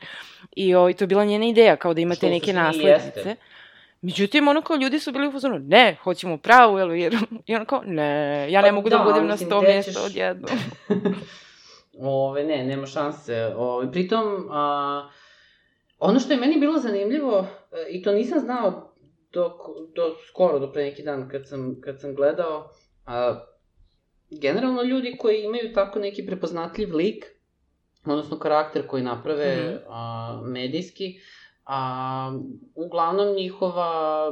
[0.55, 3.19] I o, i to je bila njena ideja, kao da imate Što neke naslednice.
[3.19, 3.35] Jeste.
[4.01, 7.17] Međutim, ono kao ljudi su bili u fazonu, ne, hoćemo pravu Elviru.
[7.47, 10.01] I ono kao, ne, ja ne pa, mogu da, da budem na sto mjesta ćeš...
[10.05, 10.47] odjedno.
[11.99, 13.53] Ove, ne, nema šanse.
[13.55, 15.09] Ove, pritom, a,
[15.99, 18.93] ono što je meni bilo zanimljivo, e, i to nisam znao
[19.33, 19.57] do,
[19.95, 22.69] do skoro, do pre neki dan kad sam, kad sam gledao,
[23.05, 23.45] a,
[24.29, 27.25] generalno ljudi koji imaju tako neki prepoznatljiv lik,
[28.05, 29.79] odnosno karakter koji naprave mm -hmm.
[29.89, 31.19] a, medijski,
[31.73, 32.31] a
[32.75, 34.31] uglavnom njihova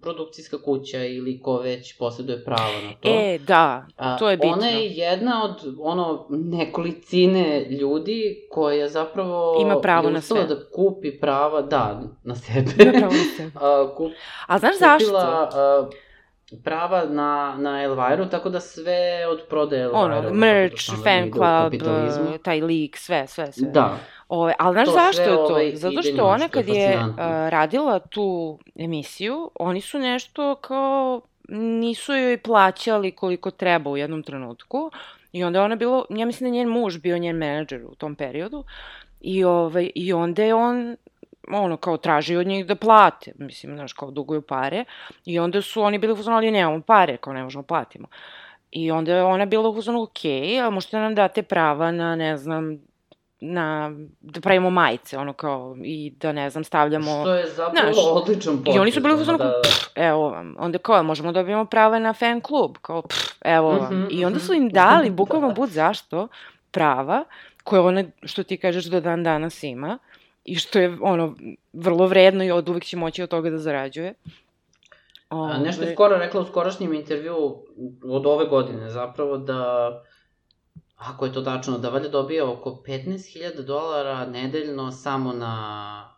[0.00, 3.08] produkcijska kuća ili ko već posjeduje pravo na to.
[3.08, 3.86] E, da,
[4.18, 4.52] to je bitno.
[4.52, 10.44] Ona je jedna od ono nekolicine ljudi koja zapravo ima pravo na sve.
[10.44, 12.70] da kupi prava, da, na sebe.
[12.78, 13.50] Ima pravo na sebe.
[13.66, 14.12] a, kup,
[14.46, 15.16] A znaš zašto?
[15.16, 15.88] A,
[16.64, 20.00] prava na, na Elviru, tako da sve od prodaje Elviru.
[20.00, 21.82] Ono, merch, fan club,
[22.42, 23.68] taj lik, sve, sve, sve.
[23.70, 23.96] Da.
[24.34, 25.44] Ove, ali znaš to zašto je to?
[25.44, 27.16] Ovaj, Zato što ona kad je uh,
[27.48, 34.90] radila tu emisiju, oni su nešto kao nisu joj plaćali koliko treba u jednom trenutku
[35.32, 38.14] i onda je ona bilo, ja mislim da njen muž bio njen menadžer u tom
[38.14, 38.64] periodu
[39.20, 40.96] i, ovaj, i onda je on
[41.50, 44.84] ono, kao traži od njih da plate, mislim, znaš, kao duguju pare,
[45.24, 48.08] i onda su oni bili uzmano, ali nemamo pare, kao ne možemo platimo.
[48.70, 50.24] I onda je ona bila uzmano, ok,
[50.66, 52.78] a možete nam date prava na, ne znam,
[53.44, 57.20] na, da pravimo majice, ono kao, i da ne znam, stavljamo...
[57.20, 58.76] Što je zapravo znaš, odličan potez.
[58.76, 59.60] I oni su bili uzmano, da, da.
[60.06, 63.94] evo vam, onda kao, možemo da dobijemo prava na fan klub, kao, pff, evo vam.
[63.94, 66.28] Mm -hmm, I onda su im dali, bukvalno bud zašto,
[66.70, 67.24] prava,
[67.64, 69.98] koje ona, što ti kažeš, do dan danas ima,
[70.44, 71.34] i što je ono
[71.72, 74.14] vrlo vredno i od uvek će moći od toga da zarađuje.
[75.30, 75.52] Ove...
[75.52, 77.36] A, nešto je skoro rekla u skorašnjem intervju
[78.04, 80.02] od ove godine zapravo da
[81.04, 86.14] ako je to tačno, da valjda dobija oko 15.000 dolara nedeljno samo na,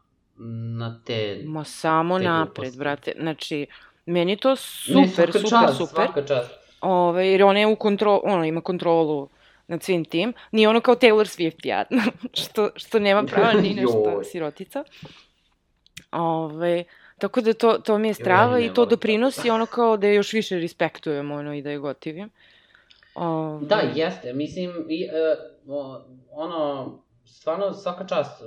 [0.78, 1.42] na te...
[1.44, 2.78] Ma samo te napred, gluposti.
[2.78, 3.12] brate.
[3.20, 3.66] Znači,
[4.06, 6.04] meni to super, ne, super, čast, super.
[6.04, 6.50] Svaka čast.
[6.80, 9.28] Ove, jer ona je u kontrolu, ona ima kontrolu
[9.66, 10.32] nad svim tim.
[10.52, 12.02] Nije ono kao Taylor Swift jadno,
[12.42, 14.84] što, što nema prava ni nešto sirotica.
[16.12, 16.84] Ove,
[17.18, 20.32] tako da to, to mi je strava i to doprinosi ono kao da je još
[20.32, 22.30] više respektujemo ono, i da je gotivim.
[23.14, 23.66] Ove...
[23.66, 24.32] Da, jeste.
[24.32, 25.08] Mislim, i,
[25.66, 26.92] uh, ono,
[27.24, 28.42] stvarno svaka čast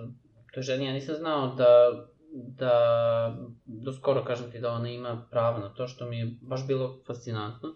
[0.54, 0.86] toj ženi.
[0.86, 1.92] Ja nisam znao da,
[2.34, 6.68] da, do skoro kažem ti da ona ima pravo na to, što mi je baš
[6.68, 7.70] bilo fascinantno.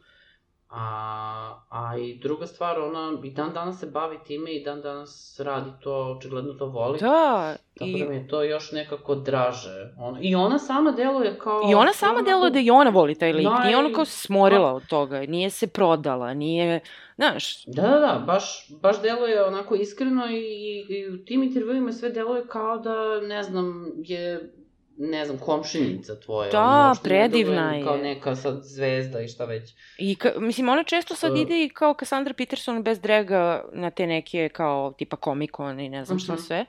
[0.73, 5.39] A, a i druga stvar, ona i dan danas se bavi time i dan danas
[5.43, 6.99] radi to, očigledno to voli.
[6.99, 7.55] Da.
[7.77, 8.03] Tako i...
[8.03, 9.93] da mi je to još nekako draže.
[9.97, 11.61] Ona, I ona sama deluje kao...
[11.71, 13.45] I ona sama deluje da i ona voli taj lik.
[13.45, 13.65] Naj...
[13.65, 14.73] Nije ona kao smorila da.
[14.73, 15.19] od toga.
[15.19, 16.79] Nije se prodala, nije...
[17.15, 17.65] Znaš...
[17.65, 18.23] Da, da, da.
[18.27, 23.21] Baš, baš deluje onako iskreno i, i, i u tim intervjuima sve deluje kao da,
[23.21, 24.53] ne znam, je
[25.01, 26.51] ne znam, komšinica tvoja.
[26.51, 27.83] Da, predivna je.
[27.83, 29.73] Kao neka sad zvezda i šta već.
[29.97, 33.89] I, ka, mislim, ona često sad uh, ide i kao Cassandra Peterson bez drega na
[33.89, 36.23] te neke kao tipa komikon i ne znam uh -huh.
[36.23, 36.41] šta mhm.
[36.41, 36.65] sve.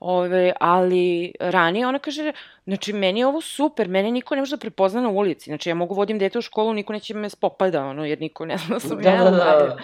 [0.00, 2.32] Ove, ali ranije ona kaže,
[2.64, 5.74] znači meni je ovo super, mene niko ne može da prepozna na ulici, znači ja
[5.74, 8.80] mogu vodim dete u školu, niko neće me spopada, ono, jer niko ne zna da
[8.80, 9.24] sam da, ja.
[9.24, 9.76] Da, da.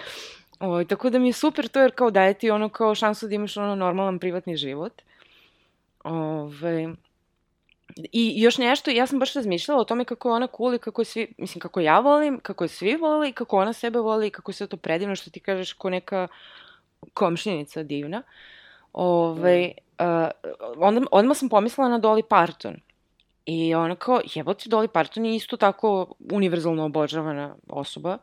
[0.59, 3.35] Ovo, tako da mi je super to, jer kao daje ti ono kao šansu da
[3.35, 5.01] imaš ono normalan privatni život.
[6.03, 6.93] Ove,
[7.95, 11.01] I još nešto, ja sam baš razmišljala o tome kako je ona cool i kako
[11.01, 14.27] je svi, mislim, kako ja volim, kako je svi vole i kako ona sebe voli
[14.27, 16.27] i kako je sve to predivno što ti kažeš ko neka
[17.13, 18.23] komšljenica divna.
[18.93, 20.29] Ove, uh,
[20.77, 22.75] onda, odmah sam pomislila na Dolly Parton.
[23.45, 28.17] I ona kao, jebote, Dolly Parton je isto tako univerzalno obožavana osoba.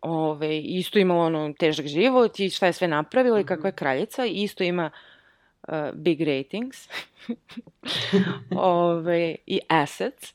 [0.00, 4.26] Ove, isto imala ono težak život i šta je sve napravila i kakva je kraljica.
[4.26, 5.09] I isto ima uh,
[5.94, 6.88] big ratings
[8.56, 10.34] Ove, i assets.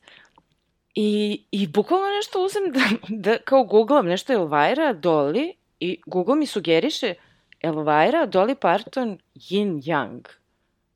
[0.94, 6.46] I, I bukvalno nešto uzem da, da kao googlam nešto Elvira, Dolly i Google mi
[6.46, 7.14] sugeriše
[7.60, 10.20] Elvira, Dolly Parton, Yin Yang.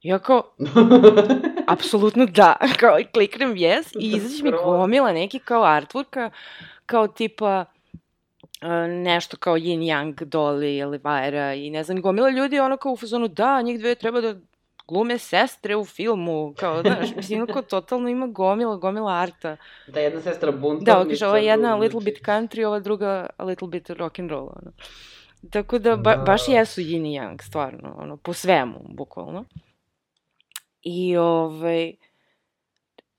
[0.02, 0.42] Ja kao,
[1.66, 6.30] apsolutno da, kao kliknem yes i izađe mi gomila neki kao artworka,
[6.86, 7.64] kao tipa
[8.88, 13.28] nešto kao Yin Yang, Dolly, Elvira i ne znam, gomila ljudi ono kao u fazonu
[13.28, 14.34] da, njih dve treba da
[14.90, 19.56] glume sestre u filmu, kao, znaš, mislim, kao totalno ima gomila, gomila arta.
[19.86, 20.98] Da, jedna sestra buntovnica.
[20.98, 24.30] Da, kaže, ova jedna a little bit country, ova druga a little bit rock and
[24.30, 24.72] roll, ono.
[25.50, 26.22] Tako da, ba, da.
[26.22, 29.44] baš jesu yin i yang, stvarno, ono, po svemu, bukvalno.
[30.82, 31.92] I, ovaj,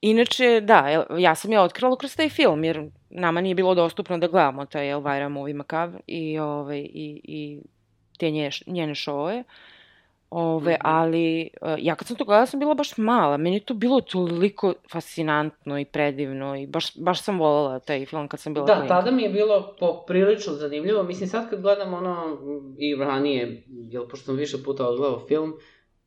[0.02, 4.28] inače, da, ja sam je otkrila kroz taj film, jer nama nije bilo dostupno da
[4.28, 7.60] gledamo taj Elvira Movie Macabre i, ovaj, i, i
[8.20, 9.44] te nje, njene šove.
[10.30, 10.82] Ove, mhm.
[10.84, 13.38] ali uh, ja kad sam to gledala sam bila baš mala.
[13.38, 18.28] Meni je to bilo toliko fascinantno i predivno i baš, baš sam voljela taj film
[18.28, 18.96] kad sam bila Da, klinka.
[18.96, 21.04] tada mi je bilo poprilično zanimljivo.
[21.04, 22.38] Mislim, sad kad gledam ono
[22.78, 25.54] i ranije, jel, pošto sam više puta odgledao film,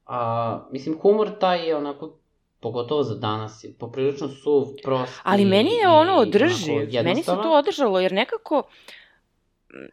[0.07, 2.19] a, mislim, humor taj je onako
[2.65, 5.21] pogotovo za danas, je poprilično suv, prost.
[5.23, 8.65] Ali meni je ono održiv, meni se to održalo, jer nekako, uh,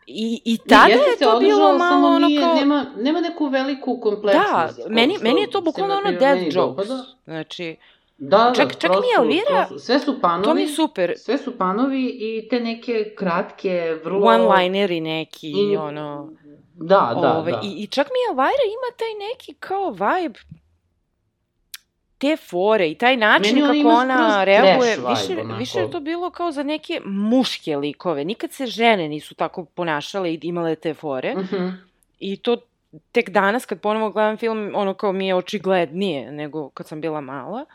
[0.07, 2.55] I, i tada ne, je to bilo malo ono nije, kao...
[2.55, 4.77] Nema, nema neku veliku kompleksnost.
[4.77, 6.87] Da, meni, meni je to bukvalno ono dead jokes.
[6.87, 7.05] Dopada.
[7.25, 7.75] Znači,
[8.17, 11.13] da, da, čak, čak mi Elvira, su, sve su panovi, to mi super.
[11.17, 14.27] Sve su panovi i te neke kratke, vrlo...
[14.27, 16.29] One-lineri neki, I, ono...
[16.73, 17.61] Da, da, ove, da.
[17.63, 20.39] I, I čak mi Elvira ima taj neki kao vibe,
[22.21, 25.59] te fore i taj način Meni kako ona reaguje, više, onako.
[25.59, 28.25] više je to bilo kao za neke muške likove.
[28.25, 31.33] Nikad se žene nisu tako ponašale i imale te fore.
[31.37, 31.55] Uh mhm.
[31.55, 31.73] -huh.
[32.19, 32.57] I to
[33.11, 37.21] tek danas kad ponovo gledam film, ono kao mi je očiglednije nego kad sam bila
[37.21, 37.65] mala.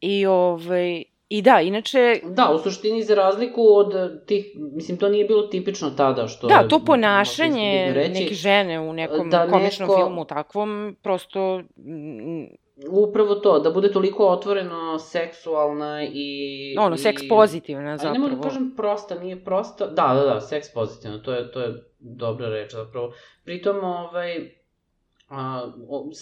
[0.00, 2.20] I ovaj, I da, inače...
[2.24, 3.94] Da, u suštini za razliku od
[4.26, 6.46] tih, mislim, to nije bilo tipično tada što...
[6.46, 10.00] Da, to ponašanje neke žene u nekom da komičnom neko...
[10.00, 11.62] filmu takvom, prosto
[12.90, 16.76] Upravo to, da bude toliko otvoreno, seksualna i...
[16.78, 16.98] Ono, i...
[16.98, 18.10] seks pozitivna zapravo.
[18.10, 19.86] Ali ne mogu da kažem prosta, nije prosta...
[19.86, 23.12] Da, da, da, seks pozitivna, to je, to je dobra reč zapravo.
[23.44, 24.50] Pritom, ovaj,
[25.28, 25.72] a,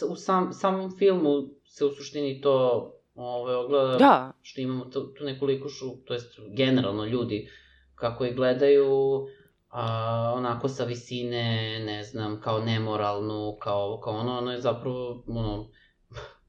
[0.09, 4.33] u sam, samom filmu se u suštini to ovaj, ogleda da.
[4.43, 7.49] što imamo tu, tu neku likušu, to jest generalno ljudi,
[7.95, 9.27] kako je gledaju
[9.69, 15.69] a, onako sa visine, ne znam, kao nemoralnu, kao, kao ono, ono je zapravo, ono,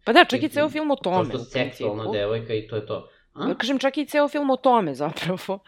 [0.05, 1.29] Pa da, čak i ceo film o tome.
[1.29, 3.07] Prosto seksualna devojka i to je to.
[3.33, 3.47] A?
[3.47, 5.59] Ja kažem, čak i ceo film o tome zapravo.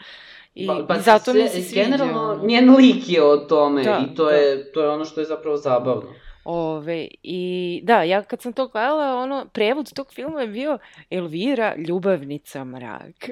[0.55, 1.83] I, pa, pa i zato sve, mi se sviđa.
[1.83, 4.31] Generalno, njen lik je o tome da, i to, da.
[4.31, 6.13] je, to je ono što je zapravo zabavno.
[6.43, 10.77] Ove, I da, ja kad sam to gledala, ono, prevod tog filma je bio
[11.09, 13.31] Elvira, ljubavnica mraka.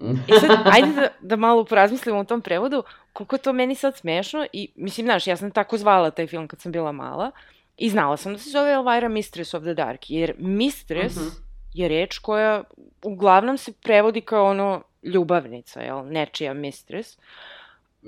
[0.00, 4.46] I sad, ajde da, da malo porazmislimo o tom prevodu, koliko to meni sad smešno
[4.52, 7.30] i, mislim, znaš, ja sam tako zvala taj film kad sam bila mala,
[7.76, 11.30] I znala sam da se zove Elvira Mistress of the Dark, jer Mistress uh mhm.
[11.30, 11.40] -huh.
[11.72, 12.64] je reč koja
[13.02, 17.18] uglavnom se prevodi kao ono ljubavnica, jel, nečija mistress.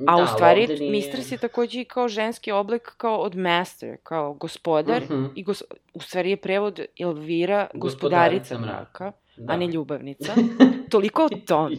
[0.07, 0.91] A da, u stvari, nije...
[0.91, 5.03] mistress je takođe i kao ženski oblik kao od master, kao gospodar.
[5.03, 5.25] Uh mhm.
[5.25, 5.31] -huh.
[5.35, 5.63] I gos...
[5.95, 9.53] u stvari je prevod Elvira, gospodarica, gospodarica mraka, da.
[9.53, 10.35] a ne ljubavnica.
[10.91, 11.77] Toliko o tome.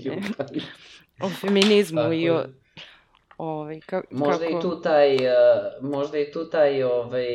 [1.21, 2.45] o feminizmu Tako i o...
[3.37, 4.57] Ovaj, ka, Možda kako...
[4.57, 5.21] i tu taj, uh,
[5.81, 7.27] možda i tu taj ovaj,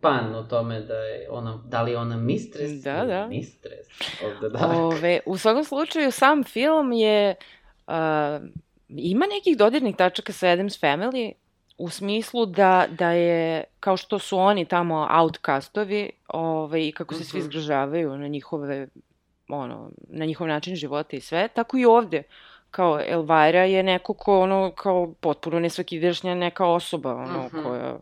[0.00, 3.26] pan o tome da je ona, da li je ona mistres Da, ili da.
[3.26, 3.86] mistres
[4.24, 4.66] ovde da.
[4.76, 7.34] Ove, u svakom slučaju, sam film je...
[7.86, 7.94] Uh,
[8.88, 11.32] ima nekih dodirnih tačaka sa Adams Family,
[11.78, 17.38] u smislu da, da je, kao što su oni tamo outcastovi, ovaj, kako se svi
[17.38, 17.44] Mhm.
[17.46, 18.88] zgražavaju na njihove,
[19.48, 22.22] ono, na njihov način života i sve, tako i ovde.
[22.76, 27.62] Kao Elvira je neko ko, ono, kao potpuno nesvakidašnja neka osoba, ono, Mhm.
[27.62, 27.96] koja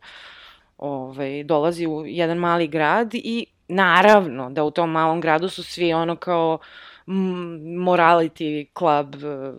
[0.79, 5.93] ovaj, dolazi u jedan mali grad i naravno da u tom malom gradu su svi
[5.93, 6.59] ono kao
[7.07, 9.53] morality club, eh,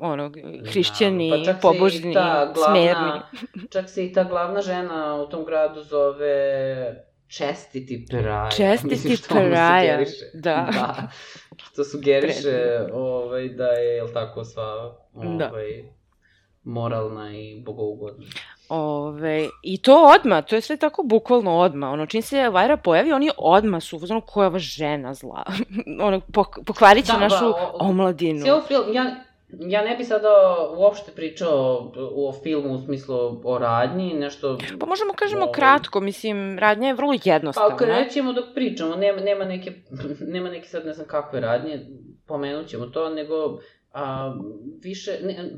[0.00, 0.30] ono,
[0.64, 2.92] hrišćani, Pa pobožni, ta smerni.
[2.92, 3.22] glavna,
[3.70, 8.50] čak se i ta glavna žena u tom gradu zove Čestiti Peraja.
[8.50, 10.24] Čestiti Mislim, što sugeriše.
[10.34, 10.68] da.
[10.74, 11.08] da.
[11.62, 12.60] Što sugeriše
[12.92, 15.50] ovaj, da je, jel tako, sva Da.
[15.50, 15.84] ovaj,
[16.64, 18.26] moralna i bogougodna.
[18.68, 21.90] Ove, I to odma, to je sve tako bukvalno odma.
[21.90, 25.44] Ono, čim se Elvira pojavi, oni odma su, ono, koja je ova žena zla.
[26.00, 28.40] ono, pok, pokvarit će Da, našu ba, o- omladinu.
[28.42, 29.16] Cijel film, ja,
[29.60, 30.28] ja ne bi sada
[30.76, 34.58] uopšte pričao o filmu u smislu o radnji, nešto...
[34.80, 37.68] Pa možemo kažemo ovaj, kratko, mislim, radnja je vrlo jednostavna.
[37.68, 39.72] Pa ako rećemo dok pričamo, nema, nema, neke,
[40.34, 41.86] nema neke sad ne znam kakve radnje,
[42.26, 43.58] pomenut ćemo to, nego
[43.92, 44.34] a,
[44.82, 45.50] više, ne,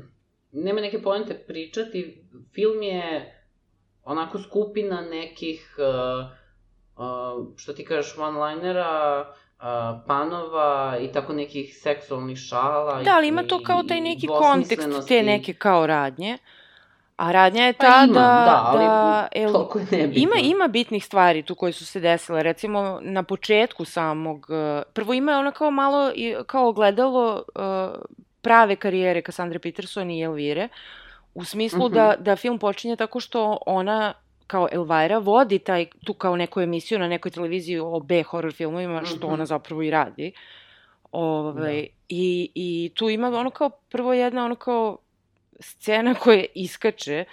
[0.51, 3.35] nema neke poente pričati, film je
[4.03, 6.29] onako skupina nekih, a,
[6.97, 9.25] a, što ti kažeš, one-linera,
[9.59, 10.69] a, panova
[10.99, 13.03] i tako nekih seksualnih šala.
[13.03, 16.37] Da, ali ima to kao taj neki kontekst te neke kao radnje.
[17.17, 20.21] A radnja je Pa ta ima, da, da, ali da El, toliko je nebitno.
[20.21, 22.43] ima, ima bitnih stvari tu koje su se desile.
[22.43, 24.47] Recimo, na početku samog...
[24.51, 26.11] eh, Prvo ima ona kao malo,
[26.45, 27.99] kao ogledalo eh,
[28.41, 30.67] prave karijere Cassandre Peterson i Elvire.
[31.33, 31.93] U smislu Mhm.
[31.93, 34.13] da, da film počinje tako što ona
[34.49, 39.05] kao Elvira vodi taj, tu kao neku emisiju na nekoj televiziji o B horror filmovima,
[39.05, 39.33] što Mhm.
[39.33, 40.31] ona zapravo i radi.
[41.11, 41.87] Ovaj, Da.
[42.09, 44.97] i, I tu ima ono kao prvo jedna ono kao
[45.59, 47.25] scena koja iskače,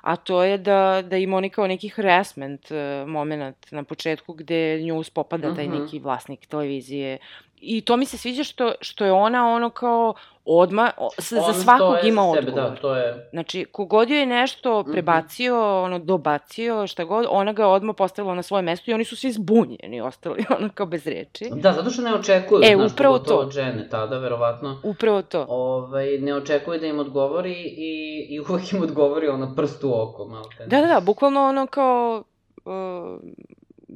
[0.00, 2.76] a to je da, da ima oni kao neki harassment uh,
[3.08, 5.78] moment na početku gde nju spopada taj Mhm.
[5.78, 7.18] neki vlasnik televizije.
[7.62, 11.42] I to mi se sviđa što, što je ona ono kao odma, o, s, za
[11.42, 12.70] Ona svakog ima za sebe, odgovor.
[12.70, 13.28] Da, to je...
[13.30, 14.92] Znači, kogod joj je nešto Mhm.
[14.92, 19.16] prebacio, ono, dobacio, šta god, ona ga odmah postavila na svoje mesto i oni su
[19.16, 21.44] svi zbunjeni, ostali, ono, kao bez reči.
[21.52, 23.36] Da, zato što ne očekuju, E, znaš, upravo to.
[23.36, 24.80] od žene tada, verovatno.
[24.84, 25.46] Upravo to.
[25.48, 30.24] Ovaj, ne očekuje da im odgovori i, i uvek im odgovori ono prst u oko,
[30.24, 30.66] malte.
[30.66, 32.22] Da, da, da, bukvalno ono kao...
[32.64, 32.72] Uh,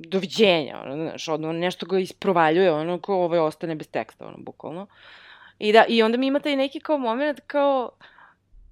[0.08, 4.86] doviđenja, ono, znaš, ono, nešto ga isprovaljuje, ono, kao ovaj ostane bez teksta, ono, bukvalno.
[5.58, 7.90] I da, i onda mi ima taj neki kao moment kao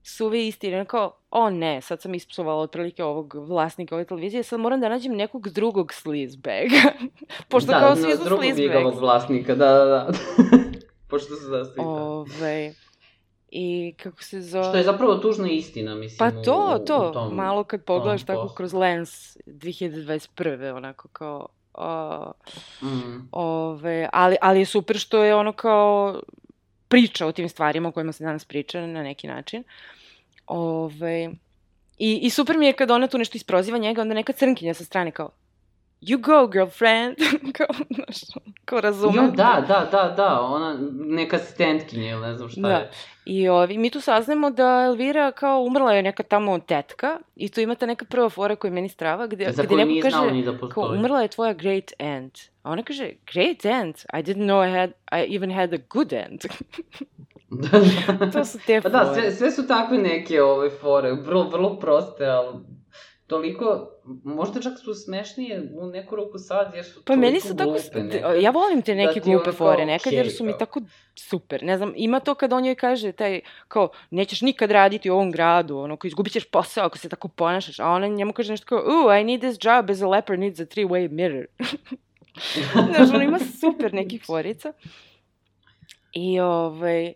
[0.02, 4.60] suve istine, ono kao, o ne, sad sam ispsovala otprilike ovog vlasnika ove televizije, sad
[4.60, 6.92] moram da nađem nekog drugog sleazebaga.
[7.48, 9.00] Pošto da, kao svi na su drugog njegovog sleazebags.
[9.00, 10.08] vlasnika, da, da, da.
[11.10, 11.82] Pošto su da svi, da.
[11.82, 12.74] Ove,
[13.56, 14.64] I kako se zove...
[14.64, 17.34] Što je zapravo tužna istina, mislim, Pa to, u, u, to, u tom...
[17.34, 18.54] malo kad pogledaš tako poslu.
[18.56, 20.76] kroz lens 2021.
[20.76, 21.46] onako kao...
[21.78, 22.32] Uh,
[22.82, 23.28] Mm.
[23.32, 26.20] ove, ali, ali je super što je ono kao
[26.88, 29.64] priča o tim stvarima o kojima se danas priča na neki način.
[30.46, 31.30] Ove,
[31.98, 34.84] i, I super mi je kada ona tu nešto isproziva njega, onda neka crnkinja sa
[34.84, 35.30] strane kao
[36.06, 37.16] You go, girlfriend.
[37.56, 38.16] kao, znaš,
[38.64, 39.16] kao razume.
[39.16, 42.68] Jo, da, da, da, da, ona, neka asistentkinja ili ne znam šta Da.
[42.68, 42.90] je.
[43.26, 47.60] I ovi, mi tu saznamo da Elvira kao umrla je neka tamo tetka i tu
[47.60, 50.50] imate neka prva fora koja je meni strava gde, Za gde neko kaže ni da
[50.50, 50.98] kao postoji.
[50.98, 52.38] umrla je tvoja great aunt.
[52.62, 53.96] A ona kaže great aunt?
[53.98, 56.44] I didn't know I had I even had a good aunt.
[57.50, 57.80] da,
[58.14, 58.30] da.
[58.30, 59.04] to su te Pa fore.
[59.04, 62.48] da, sve, sve su takve neke ove fore, vrlo, vrlo proste, ali
[63.34, 63.90] toliko,
[64.24, 67.76] možda čak su smešnije u neku ruku sad, jer su Pa meni su tako,
[68.40, 70.58] ja volim te neke da glupe fore nekad okej, jer su mi kao.
[70.58, 70.80] tako
[71.14, 71.62] super.
[71.62, 75.30] Ne znam, ima to kad on joj kaže taj, kao, nećeš nikad raditi u ovom
[75.30, 78.66] gradu, ono, kao izgubit ćeš posao ako se tako ponašaš, a ona njemu kaže nešto
[78.66, 81.46] kao, ooh, I need this job as a leper needs a three-way mirror.
[82.94, 84.72] Znaš, ono ima super nekih forica.
[86.12, 87.14] I, ovaj,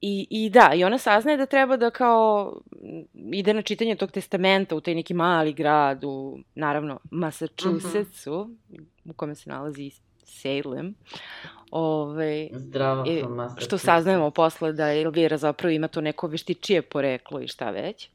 [0.00, 4.10] i, I da, i ona saznaje da treba da kao m, ide na čitanje tog
[4.10, 8.50] testamenta u taj neki mali grad u, naravno, Massachusettsu,
[9.04, 9.90] u kome se nalazi
[10.24, 10.94] Salem.
[11.70, 12.48] Ove,
[13.06, 13.54] i, fama.
[13.58, 18.08] što saznajemo posle da Elvira zapravo ima to neko veštičije poreklo i šta već.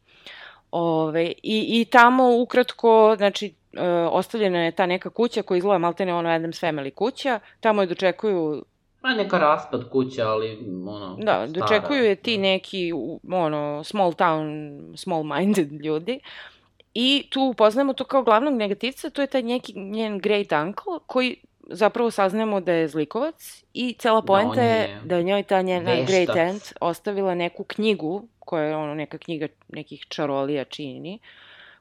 [0.72, 6.14] Ove, i, I tamo ukratko, znači, e, ostavljena je ta neka kuća koja izgleda maltene
[6.14, 8.64] ono Adams Family kuća, tamo je dočekuju
[9.06, 11.18] Pa neka raspad kuća, ali ono...
[11.20, 12.91] Da, dočekuju je ti neki,
[13.32, 14.47] ono, small town,
[14.97, 16.20] small minded ljudi.
[16.93, 21.38] I tu upoznajemo to kao glavnog negativca, to je taj neki njen great uncle, koji
[21.70, 25.43] zapravo saznajemo da je zlikovac i cela da, poenta da je, je da je njoj
[25.43, 26.08] ta njena veštac.
[26.08, 31.20] great aunt ostavila neku knjigu, koja je ono neka knjiga nekih čarolija čini,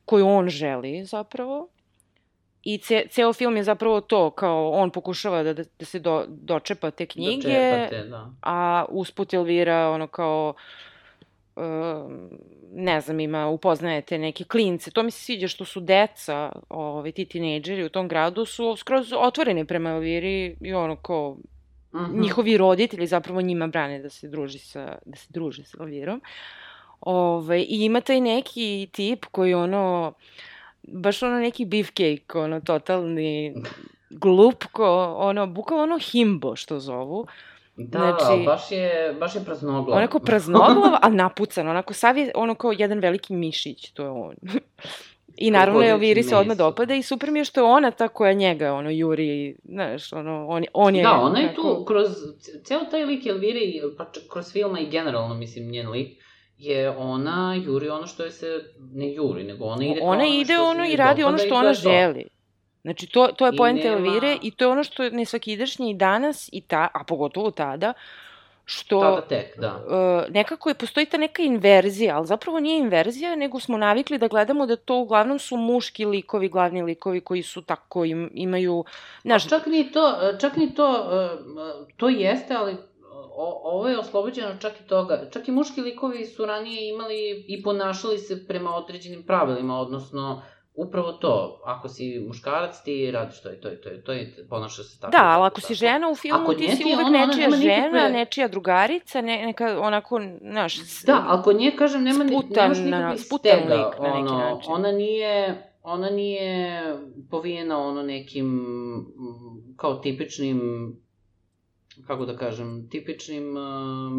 [0.05, 1.69] koju on želi zapravo.
[2.65, 6.91] I ce, ceo film je zapravo to, kao on pokušava da, da se do, dočepa
[6.91, 8.31] te knjige, Dočepate, da.
[8.43, 10.55] a usput Elvira ono kao
[11.57, 11.63] uh,
[12.73, 14.91] ne znam, ima, upoznajete neke klince.
[14.91, 19.13] To mi se sviđa što su deca, ove, ti tinejdžeri u tom gradu su skroz
[19.17, 21.37] otvoreni prema Elviri i ono kao
[21.95, 22.21] Mm -hmm.
[22.23, 26.23] njihovi roditelji zapravo njima brane da se druži sa, da se druže sa Elvirom.
[27.01, 30.13] Ove, I ima taj neki tip koji ono,
[30.89, 33.55] baš ono neki beefcake, ono totalni
[34.11, 37.27] glupko, ono, bukvalno ono himbo što zovu.
[37.77, 39.99] Da, znači, baš je, baš je praznoglav.
[39.99, 44.35] Onako praznoglav, a napucan, onako sav je ono kao jedan veliki mišić, to je on.
[45.37, 48.33] I naravno Elviri se odmah dopada i super mi je što je ona ta koja
[48.33, 51.03] njega, ono, juri, znaš, ono, on, on je...
[51.03, 52.09] Da, ona je tu, kroz,
[52.65, 56.23] ceo taj lik Elviri, pa kroz filma i generalno, mislim, njen lik,
[56.59, 60.85] je ona juri ono što je se, ne juri, nego ona ide ona ide ono
[60.87, 62.25] i radi ono što ona želi.
[62.83, 63.97] Znači, to, to je poenta nema...
[63.97, 67.93] Elvire i to je ono što je nesvakidašnje i danas, i ta, a pogotovo tada,
[68.65, 69.85] što tada tek, da.
[69.87, 74.29] Uh, nekako je, postoji ta neka inverzija, ali zapravo nije inverzija, nego smo navikli da
[74.29, 78.85] gledamo da to uglavnom su muški likovi, glavni likovi koji su tako, im, imaju...
[79.23, 82.77] Znaš, čak ni to, čak ni to, uh, to jeste, ali
[83.37, 85.29] o, ovo je oslobođeno čak i toga.
[85.33, 90.43] Čak i muški likovi su ranije imali i ponašali se prema određenim pravilima, odnosno
[90.75, 94.27] upravo to, ako si muškarac, ti radiš to i to i to i to i
[94.51, 95.11] ponaša se tako.
[95.11, 98.11] Da, ali ako si žena u filmu, ako ti si uvek ono, nečija žena, nikakve...
[98.11, 101.03] nečija drugarica, ne, neka onako, znaš...
[101.07, 104.73] Da, ako nje, kažem, nema, sputan, nemaš nikakvih sputan stega, lik na neki ono, način.
[104.73, 106.83] Ona nije, ona nije
[107.31, 108.67] povijena ono nekim,
[109.77, 110.61] kao tipičnim,
[112.07, 113.57] kako da kažem, tipičnim...
[113.57, 114.13] Uh,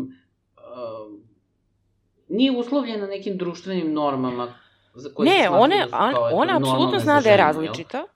[0.58, 1.20] uh,
[2.28, 4.54] nije uslovljena nekim društvenim normama
[4.94, 7.98] za koje ne, ona, da ona apsolutno zna da je različita.
[7.98, 8.08] Jel?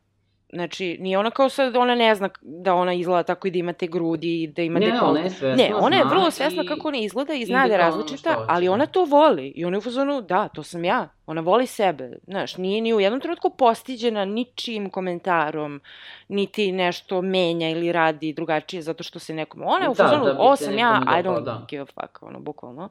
[0.53, 3.73] Znači, nije ona kao sad, ona ne zna da ona izgleda tako i da ima
[3.73, 5.05] te grudi i da ima ne, dekolte.
[5.05, 6.67] Ne, ona je svesna, Ne, ona je vrlo svesna i...
[6.67, 9.53] kako ona izgleda i zna da je različita, ali ona to voli.
[9.55, 11.09] I ona je u fazonu, da, to sam ja.
[11.25, 12.17] Ona voli sebe.
[12.27, 15.81] Znaš, nije ni u jednom trenutku postiđena ničim komentarom,
[16.27, 19.61] niti nešto menja ili radi drugačije zato što se nekom...
[19.65, 21.65] Ona je u da, fazonu, da, ovo sam ja, I don't da.
[21.69, 22.89] give a fuck, ono, bukvalno.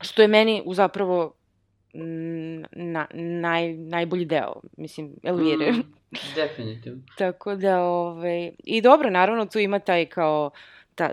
[0.00, 1.32] Što je meni u zapravo
[1.92, 5.72] na, naj, najbolji deo, mislim, Elvire.
[5.72, 5.82] Mm,
[6.36, 7.02] definitivno.
[7.18, 10.50] Tako da, ovaj, i dobro, naravno, tu ima taj kao,
[10.94, 11.10] ta,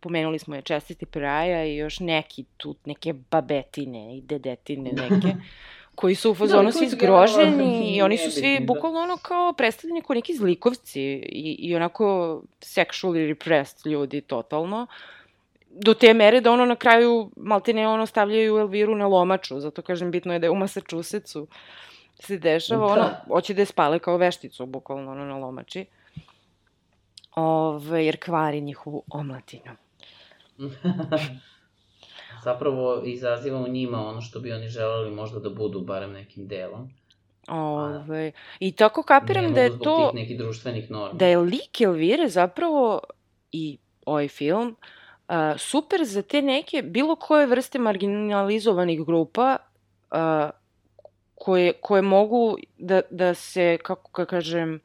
[0.00, 5.36] pomenuli smo je čestiti praja i još neki tu, neke babetine i dedetine neke,
[5.94, 8.66] koji su u fazonu da, svi zgroženi i oni su svi da.
[8.66, 12.04] bukvalno ono kao predstavljeni kao neki zlikovci i, i onako
[12.60, 14.82] sexually repressed ljudi totalno.
[14.82, 15.19] Uh,
[15.70, 20.10] do te mere da ono na kraju maltene ono stavljaju Elviru na lomaču, zato kažem
[20.10, 21.46] bitno je da je u Massachusettsu
[22.20, 22.92] se dešava, da.
[22.92, 25.86] ono, hoće da je spale kao vešticu, bukvalno ono na lomači.
[27.36, 29.76] Ove, jer kvari njihovu omlatinu.
[32.44, 36.90] Zapravo izaziva u njima ono što bi oni želeli možda da budu, barem nekim delom.
[37.48, 40.10] Ove, I tako kapiram da je to...
[40.12, 41.18] Tih nekih društvenih norma.
[41.18, 43.00] Da je lik Elvire zapravo
[43.52, 44.74] i ovaj film uh,
[45.30, 49.56] uh, super za te neke, bilo koje vrste marginalizovanih grupa
[50.10, 50.50] uh,
[51.34, 54.80] koje, koje mogu da, da se, kako ka kažem,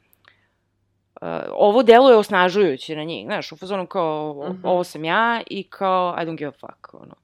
[1.20, 4.62] uh, ovo delo je osnažujuće na njih, znaš, u fazonu kao, uh mhm.
[4.62, 4.68] -huh.
[4.68, 7.14] ovo sam ja i kao, I don't give a fuck, ono.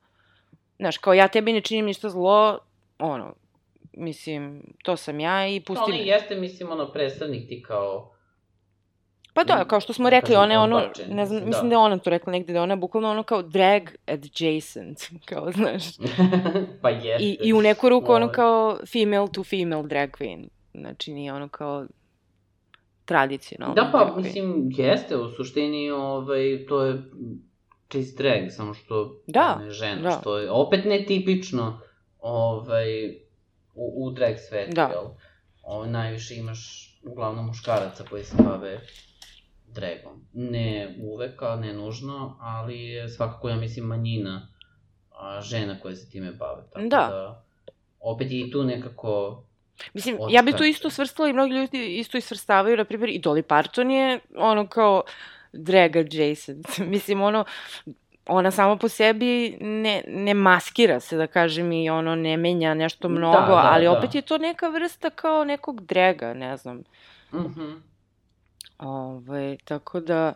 [0.78, 2.58] Znaš, kao ja tebi ne činim ništa zlo,
[2.98, 3.34] ono,
[3.92, 5.98] mislim, to sam ja i pusti me.
[5.98, 8.11] jeste, mislim, ono, predstavnik ti kao
[9.35, 11.47] Pa da, kao što smo rekli, ona je ono, ne znam, da.
[11.47, 14.99] mislim da je ona to rekla negde, da ona je bukvalno ono kao drag adjacent,
[15.30, 15.83] kao, znaš.
[16.83, 17.24] pa jeste.
[17.24, 20.49] I, I u neku ruku ono kao female to female drag queen.
[20.74, 21.87] Znači nije ono kao
[23.05, 23.74] tradicionalno.
[23.74, 27.03] Da, pa, mislim, jeste, u suštini, ovaj, to je
[27.89, 30.18] čist drag, samo što da, ne žena, da.
[30.20, 31.80] što je opet netipično
[32.18, 33.09] ovaj,
[33.74, 34.83] u, u drag svetu, da.
[34.83, 35.05] jel?
[35.05, 35.14] O,
[35.62, 38.80] ovaj, najviše imaš uglavnom muškaraca koji se bave
[39.74, 40.26] dragom.
[40.32, 44.48] Ne uvek, a ne nužno, ali je svakako, ja mislim, manjina
[45.10, 46.62] a, žena koje se time bave.
[46.72, 46.88] Tako da.
[46.88, 47.44] da
[48.00, 49.42] opet i tu nekako
[49.94, 53.20] Mislim, ja bih tu isto svrstala i mnogi ljudi isto i svrstavaju, na primjer, i
[53.20, 55.02] Dolly Parton je ono kao
[55.52, 56.78] drag adjacent.
[56.94, 57.44] Mislim, ono,
[58.26, 63.08] ona sama po sebi ne, ne maskira se, da kažem, i ono ne menja nešto
[63.08, 63.92] Da, mnogo, da, ali da.
[63.92, 66.82] opet je to neka vrsta kao nekog draga, ne znam.
[67.32, 67.72] Mhm.
[68.83, 70.33] Ove, tako da,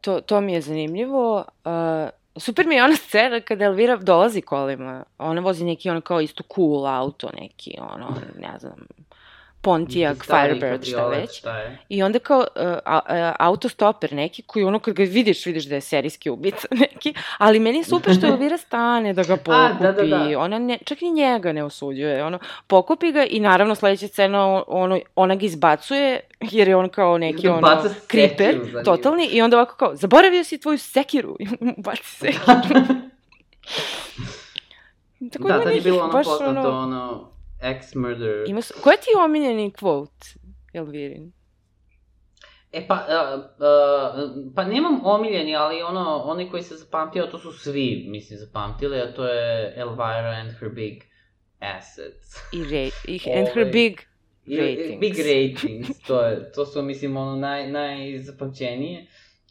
[0.00, 1.44] to, to mi je zanimljivo.
[1.64, 5.04] Uh, super mi je ona scena kada Elvira dolazi kolima.
[5.18, 8.86] Ona vozi neki ono kao isto cool auto, neki ono, ne znam,
[9.64, 11.38] Pontiac, Firebird, šta već.
[11.38, 11.78] Šta je?
[11.88, 15.74] I onda kao uh, a, a, autostoper neki koji ono kad ga vidiš, vidiš da
[15.74, 19.56] je serijski ubica neki, ali meni je super što Elvira stane da ga pokupi.
[19.56, 20.38] A, da, da, da.
[20.38, 22.24] Ona ne, čak ni njega ne osuđuje.
[22.24, 27.18] Ono, pokupi ga i naravno sledeća scena ono, ona ga izbacuje jer je on kao
[27.18, 31.46] neki ono Baca sekiru kriper, totalni i onda ovako kao zaboravio si tvoju sekiru i
[31.60, 32.80] mu baci sekiru.
[35.32, 36.78] Tako da, tad je bilo ono baš poznato, ono...
[36.78, 37.33] ono,
[37.64, 38.44] ex-murder.
[38.46, 40.36] Ima, su- ti je omiljeni quote,
[40.72, 41.32] Elvirin?
[42.72, 47.52] E pa, uh, uh, pa nemam omiljeni, ali ono, oni koji se zapamtio, to su
[47.52, 51.02] svi, mislim, zapamtili, a to je Elvira and her big
[51.60, 52.34] assets.
[52.52, 54.00] I, re, i and her Ovaj, big
[54.46, 55.00] I- Ratings.
[55.00, 59.06] Big ratings, to, je, to su, mislim, ono, naj, najzapamćenije.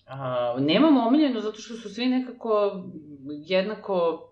[0.05, 2.83] Uh, nemam omiljeno zato što su svi nekako
[3.25, 4.27] jednako,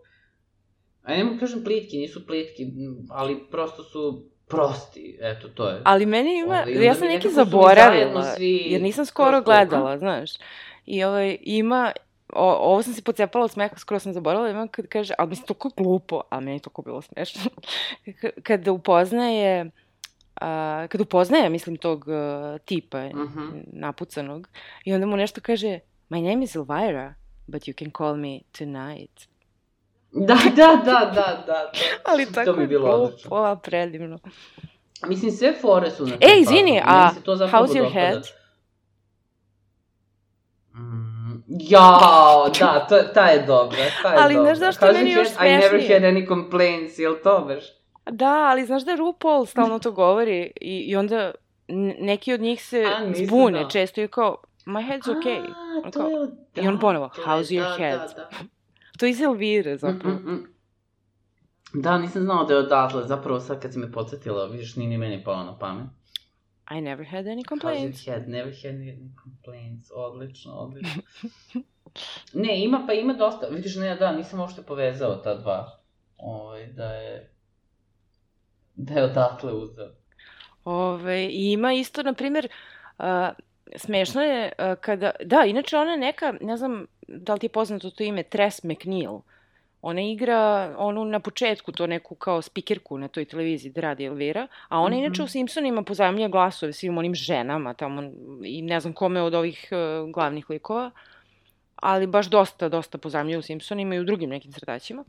[1.04, 2.68] a ne mogu kažem plitki, nisu plitki,
[3.10, 5.82] ali prosto su prosti, eto, to je.
[5.84, 10.32] Ali meni ima, Ovaj, onda ja sam neki zaboravila, svi jer nisam skoro gledala, znaš.
[10.86, 11.91] I ovaj, ima,
[12.34, 15.47] o, ovo sam se pocepala od smeha, skoro sam zaboravila, ima kad kaže, ali mislim,
[15.47, 17.41] toliko glupo, a meni je toliko bilo smešno,
[18.22, 19.72] K- kada upoznaje,
[20.36, 22.14] a, kada upoznaje, mislim, tog uh,
[22.62, 23.49] tipa Mhm.
[23.68, 24.49] napucanog,
[24.86, 25.80] i onda mu nešto kaže,
[26.10, 27.14] my name is Elvira,
[27.47, 29.31] but you can call me tonight.
[30.12, 31.43] Da, da, da, da, da.
[31.45, 31.72] da.
[32.05, 34.20] Ali To tako bi je bilo glupo, a predivno.
[35.07, 38.24] Mislim, sve fore su na E, izvini, a to how's your head?
[40.76, 44.55] Mm, jao, da, to, ta je dobra, ta je Ali dobra.
[44.55, 45.47] znaš zašto je meni još head?
[45.49, 47.64] I never had any complaints, jel to baš?
[48.05, 51.32] Da, ali znaš da RuPaul stalno to govori i, i onda
[51.99, 53.70] neki od njih se A, nisam zbune znala.
[53.70, 55.39] često i kao, my head's okay.
[55.41, 56.32] A, On to kao- je od...
[56.55, 57.99] i on ponovo, to je- how's your da, head?
[57.99, 58.30] Da, da.
[59.02, 60.16] To iz Elvire zapravo.
[60.16, 61.82] Mm, mm, mm.
[61.82, 64.97] Da, nisam znao da je odatle, zapravo sad kad si me podsjetila, vidiš, nije ni
[64.97, 65.88] meni palo na pamet.
[66.72, 68.06] I never had any complaints.
[68.06, 68.30] head?
[68.30, 69.91] Never had any complaints.
[69.95, 71.02] Odlično, odlično.
[72.43, 73.47] ne, ima pa ima dosta.
[73.47, 75.80] Vidiš, ne, da, nisam uopšte povezao ta dva.
[76.18, 77.34] Ovaj, da je...
[78.76, 79.91] Da je odatle uzeo.
[80.64, 82.47] Ove, I ima isto, na primjer,
[82.99, 83.06] uh,
[83.76, 86.86] smešno je uh, kada, da, inače ona neka, ne znam
[87.18, 89.20] da li ti je poznato to ime, Tress McNeil.
[89.82, 94.47] Ona igra onu na početku, to neku kao spikerku na toj televiziji da radi Elvira,
[94.70, 95.05] a ona Mhm.
[95.05, 98.01] inače u Simpsonima pozajemlja glasove svim onim ženama tamo
[98.45, 100.91] i ne znam kome od ovih uh, glavnih likova,
[101.76, 105.03] ali baš dosta, dosta pozajemlja u Simpsonima i u drugim nekim crtaćima.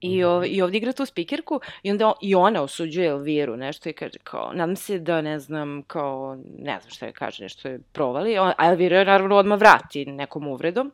[0.00, 0.26] I, Mhm.
[0.26, 3.92] ov, I ovdje igra tu spikerku i onda o- i ona osuđuje Elviru nešto i
[3.92, 7.78] kaže kao, nadam se da ne znam, kao, ne znam šta je kaže, nešto je
[7.92, 10.92] provali, a Elvira je naravno odmah vrati nekom uvredom.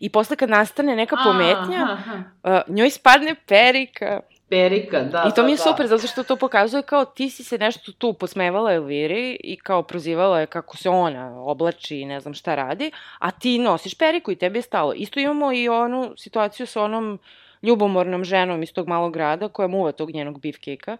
[0.00, 2.22] I posle kad nastane neka pometnja, Aha, aha.
[2.62, 4.20] uh, njoj spadne perika.
[4.50, 5.62] Perika, da, I to da, mi je da.
[5.62, 9.82] super, zato što to pokazuje kao ti si se nešto tu posmevala Elviri i kao
[9.82, 14.32] prozivala je kako se ona oblači i ne znam šta radi, a ti nosiš periku
[14.32, 14.92] i tebi je stalo.
[14.92, 17.18] Isto imamo i onu situaciju sa onom
[17.62, 20.96] ljubomornom ženom iz tog malog grada koja muva tog njenog beefcake-a.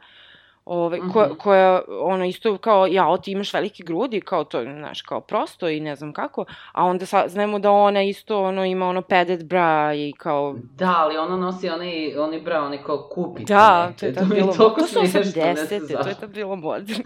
[0.64, 1.36] Ove, koja, Mhm.
[1.36, 5.80] koja, ono, isto kao, ja, ti imaš velike grudi, kao to, znaš, kao prosto i
[5.80, 9.92] ne znam kako, a onda sa, znamo da ona isto, ono, ima ono padded bra
[9.94, 13.54] i kao, Da, ali ona nosi onaj, onaj bra, onaj kao kupice.
[13.54, 15.66] da, to je mi bilo, toliko to su smiješno, ne 80.
[15.68, 16.09] znam to zašto.
[16.09, 17.04] je tad bilo moderno.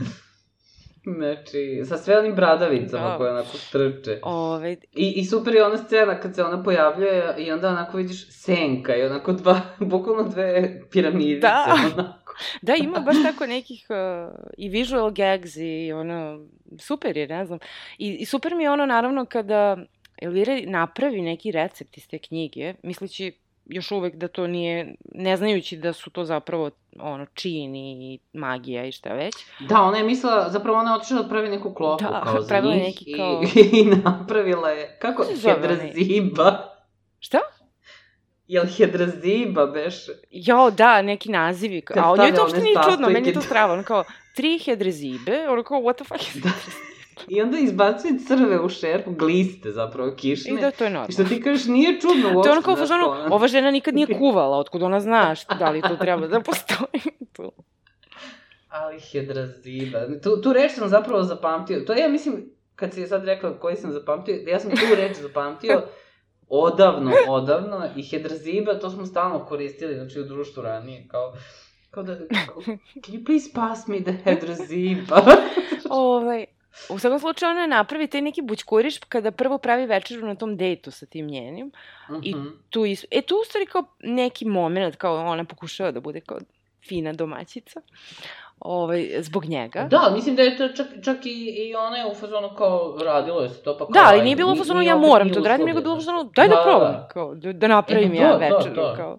[1.05, 3.17] Znači, sa sve onim bradavicama Da.
[3.17, 4.19] koje onako trče.
[4.23, 8.31] Ove, I, I super je ona scena kad se ona pojavljuje i onda onako vidiš
[8.31, 11.41] senka i onako dva, bukvalno dve piramidice.
[11.41, 11.75] Da.
[11.95, 12.23] Onako.
[12.63, 16.47] da, ima baš tako nekih uh, i visual gags i ono,
[16.79, 17.59] super je, ne znam.
[17.99, 19.77] I, I super mi je ono, naravno, kada
[20.23, 23.33] Elvira napravi neki recept iz te knjige, misleći
[23.73, 28.85] još uvek da to nije, ne znajući da su to zapravo ono, čin i magija
[28.85, 29.35] i šta već.
[29.61, 32.55] Da, ona je mislila, zapravo ona je otišla da pravi neku klopu Da, kao za
[32.57, 33.43] je njih neki i, kao-
[33.73, 35.25] i napravila je, kako?
[35.43, 36.69] Hedraziba.
[37.19, 37.39] Šta?
[38.47, 40.13] Jel Hedraziba beše?
[40.31, 41.81] Jo, da, neki nazivi.
[41.81, 43.73] Kad A o njoj stave to uopšte nije čudno, meni je to strava.
[43.73, 44.05] Ono kao,
[44.37, 46.51] tri hedrezibe, ono kao, what the fuck is Da.
[47.29, 50.55] I onda izbacuje crve u šerpu, gliste zapravo, kišne.
[50.55, 51.09] I da, to je normalno.
[51.09, 52.43] I što ti kažeš, nije čudno uopšte.
[52.43, 53.35] To je ono kao znaš, fazonu, ono.
[53.35, 57.03] ova žena nikad nije kuvala, otkud ona zna šta, da li to treba da postoji
[57.33, 57.53] tu.
[58.69, 59.99] Ali Hedraziba.
[60.23, 61.81] Tu, tu reč sam zapravo zapamtio.
[61.81, 62.45] To je, ja mislim,
[62.75, 65.83] kad si sad rekla koji sam zapamtio, ja sam tu reč zapamtio
[66.49, 71.35] odavno, odavno i Hedraziba, to smo stalno koristili, znači u društvu ranije, kao,
[71.91, 72.63] kao da, kao,
[73.05, 75.23] can you please pass me the Hedraziba?
[75.91, 76.47] ovaj,
[76.89, 80.91] U svakom slučaju ona napravi taj neki bućkuriš kada prvo pravi večeru na tom dejtu
[80.91, 81.67] sa tim njenim.
[81.67, 81.73] Mm
[82.15, 82.21] -hmm.
[82.23, 82.47] I Mhm.
[82.71, 83.05] tu is...
[83.11, 86.39] E tu u stvari kao neki moment, kao ona pokušava da bude kao
[86.89, 87.81] fina domaćica.
[88.61, 89.87] Ovaj, zbog njega.
[89.91, 93.41] Da, mislim da je to čak, čak i, i ona je u fazonu kao radilo
[93.41, 93.93] je se to pa kao...
[93.93, 95.99] Da, ali nije bilo u fazonu ja moram to da radim, nego je bilo u
[95.99, 97.09] fazonu daj da, Da, probam, da.
[97.09, 98.95] kao, da, da napravim E, ja to, to, večeru, to.
[98.97, 99.19] kao.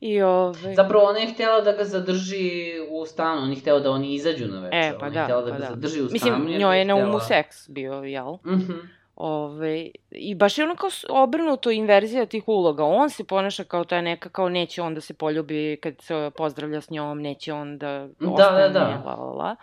[0.00, 0.74] I ovaj...
[0.74, 2.50] Zapravo ona je htjela da ga zadrži
[2.90, 4.80] u stanu, on je htjela da oni izađu na večer.
[4.84, 5.66] E, pa on da, je htjela da pa ga da.
[5.66, 6.12] zadrži u stanu.
[6.38, 8.34] Mislim, njoj je na umu seks bio, jel?
[8.46, 8.72] Mhm.
[9.16, 12.84] Ove, I baš je ono kao s- obrnuto inverzija tih uloga.
[12.84, 16.80] On se ponaša kao ta neka, kao neće on da se poljubi kad se pozdravlja
[16.80, 19.02] s njom, neće on da Da, ostane, da, da.
[19.06, 19.56] la, la, la.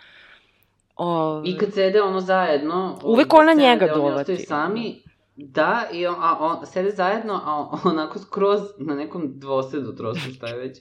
[0.95, 2.99] Ove, I kad sede ono zajedno...
[3.03, 4.15] Uvek ona njega oni dovati.
[4.21, 5.01] ostaju sami,
[5.37, 10.47] da, i on, a on, sede zajedno, a onako skroz na nekom dvosedu trosu, šta
[10.47, 10.79] je već,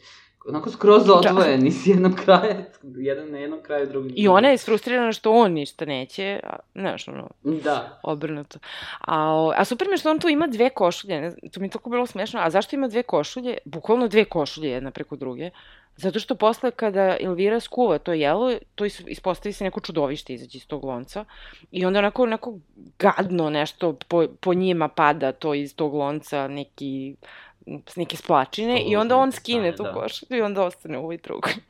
[0.48, 5.12] onako skroz odvojeni s jednog kraja, jedan na jednom kraju, drugi I ona je isfrustrirana
[5.12, 8.00] što on ništa neće, a, znaš, ono, Da.
[8.02, 8.59] obrnuto.
[9.00, 11.70] A, a super mi je što on tu ima dve košulje, ne, to mi je
[11.70, 13.59] toliko bilo smešno, a zašto ima dve košulje?
[13.64, 15.50] Bukvalno dve košulje jedna preko druge.
[15.97, 20.59] Zato što posle kada Elvira skuva to jelo, to is, ispostavi se neko čudovište izađe
[20.59, 21.24] iz tog lonca
[21.70, 22.55] i onda onako, onako
[22.99, 27.16] gadno nešto po, po njima pada to iz tog lonca, neki
[27.97, 29.92] neke splačine Što i onda on skine strane, tu da.
[29.92, 31.53] košulju i onda ostane u ovoj drugoj.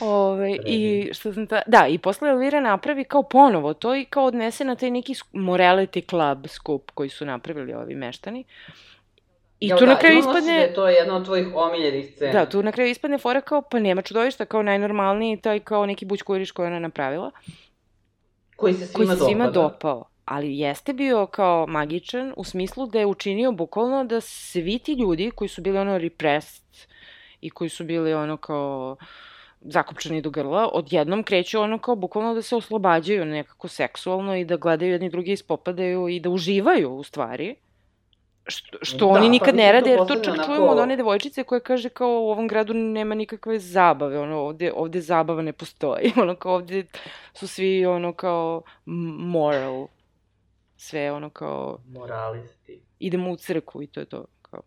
[0.00, 1.62] Ove, I što sam ta...
[1.66, 6.10] Da, i posle Elvira napravi kao ponovo to i kao odnese na taj neki morality
[6.10, 8.44] club skup koji su napravili ovi meštani.
[9.60, 10.52] I Jel tu da, na kraju ispadne...
[10.52, 12.32] Da je to jedna od tvojih omiljenih scena.
[12.32, 16.04] Da, tu na kraju ispadne fora kao, pa nema čudovišta, kao najnormalniji taj kao neki
[16.04, 17.30] bućkuriš koji je ona napravila,
[18.56, 19.68] Koji se koji svima se svima dopada.
[19.68, 20.04] dopao.
[20.24, 25.30] Ali jeste bio kao magičan u smislu da je učinio bukvalno da svi ti ljudi
[25.34, 26.64] koji su bili ono repressed
[27.40, 28.96] i koji su bili ono kao
[29.60, 34.56] zakopčani do grla, odjednom kreću ono kao bukvalno da se oslobađaju nekako seksualno i da
[34.56, 37.56] gledaju jedni drugi ispopadaju i da uživaju u stvari.
[38.46, 40.66] Što, što Da, oni pa nikad ne mislim, rade, to jer to čak onako- čujemo
[40.66, 45.00] od one devojčice koja kaže kao u ovom gradu nema nikakve zabave, ono ovde, ovde
[45.00, 46.84] zabava ne postoji, ono kao ovde
[47.34, 48.62] su svi ono kao
[49.18, 49.86] moral,
[50.76, 52.80] sve ono kao Moralisti.
[52.98, 54.24] idemo u crkvu i to je to.
[54.42, 54.60] Kao.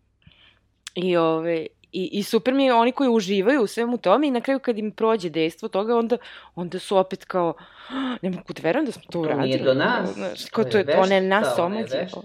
[0.94, 4.40] I, ove, i, I super mi je oni koji uživaju u svemu tome i na
[4.40, 6.16] kraju kad im prođe dejstvo toga, onda,
[6.54, 7.54] onda su opet kao,
[7.88, 9.46] "Ah, ne mogu da verujem da smo to To uradili.
[9.46, 11.82] nije do nas, Kao, znaš, to je to je, ona je nas veštica, ona je
[11.84, 12.20] veštica.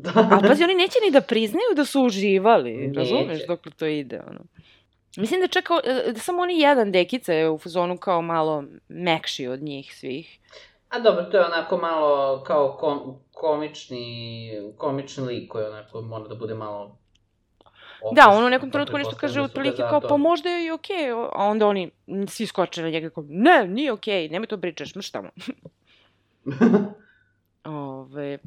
[0.00, 0.10] Da.
[0.30, 3.00] A pazi, oni neće ni da priznaju da su uživali, Neće.
[3.00, 4.40] razumeš, dok to ide, ono.
[5.16, 9.46] Mislim da čak, e, da samo oni jedan dekica je u fazonu kao malo mekši
[9.46, 10.38] od njih svih.
[10.88, 16.34] A dobro, to je onako malo kao kom, komični, komični lik koji onako mora da
[16.34, 16.98] bude malo...
[18.12, 20.66] Da, opušten, on u nekom trenutku nešto kaže pretpostavljam da otprilike kao, pa možda je
[20.66, 21.90] i okej, a onda oni
[22.28, 25.28] svi skoče na njega kao, ne, nije okej, nemoj to pričaš, mrštamo.
[27.64, 28.38] Ove,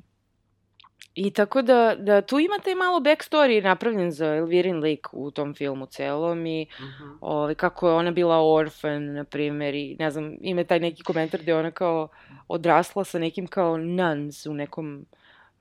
[1.16, 5.54] I tako da, da tu ima taj malo backstory napravljen za Elvirin lik u tom
[5.54, 7.10] filmu celom i Mhm.
[7.22, 11.42] ove, kako je ona bila orfan, na primjer, i ne znam, ima taj neki komentar
[11.42, 12.08] gde ona kao
[12.48, 15.06] odrasla sa nekim kao nuns u nekom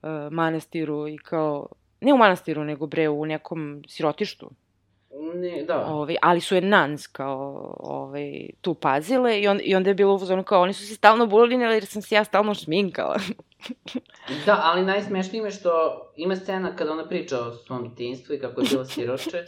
[0.01, 1.67] uh, manastiru i kao,
[2.01, 4.49] ne u manastiru, nego bre u nekom sirotištu.
[5.35, 5.85] Ne, da.
[5.85, 10.15] Ovaj, ali su je nuns kao ovaj, tu pazile i, on, i onda je bilo
[10.15, 13.17] u fazonu kao oni su se stalno bulinili jer sam se ja stalno šminkala.
[14.45, 15.69] Da, ali najsmešnije je što
[16.15, 19.45] ima scena kada ona priča o svom detinjstvu i kako je bila siroče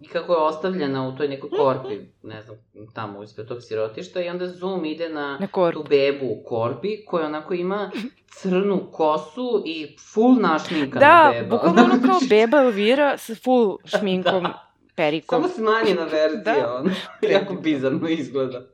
[0.00, 2.56] i kako je ostavljena u toj nekoj korpi, ne znam,
[2.94, 7.26] tamo ispred tog sirotišta i onda zoom ide na, Na tu bebu u korpi koja
[7.26, 7.90] onako ima
[8.30, 11.56] crnu kosu i full našminkana Da, beba.
[11.56, 14.71] bukvalno ono kao beba Elvira sa full šminkom, Da.
[14.94, 15.42] Perikom.
[15.42, 16.74] Samo smanjena verzija, Da.
[16.74, 16.90] ono.
[17.34, 18.66] jako bizarno izgleda.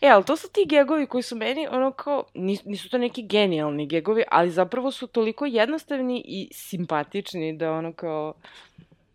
[0.00, 3.22] E, ali to su ti gegovi koji su meni, ono kao, nis, nisu to neki
[3.22, 8.34] genijalni gegovi, ali zapravo su toliko jednostavni i simpatični da ono kao,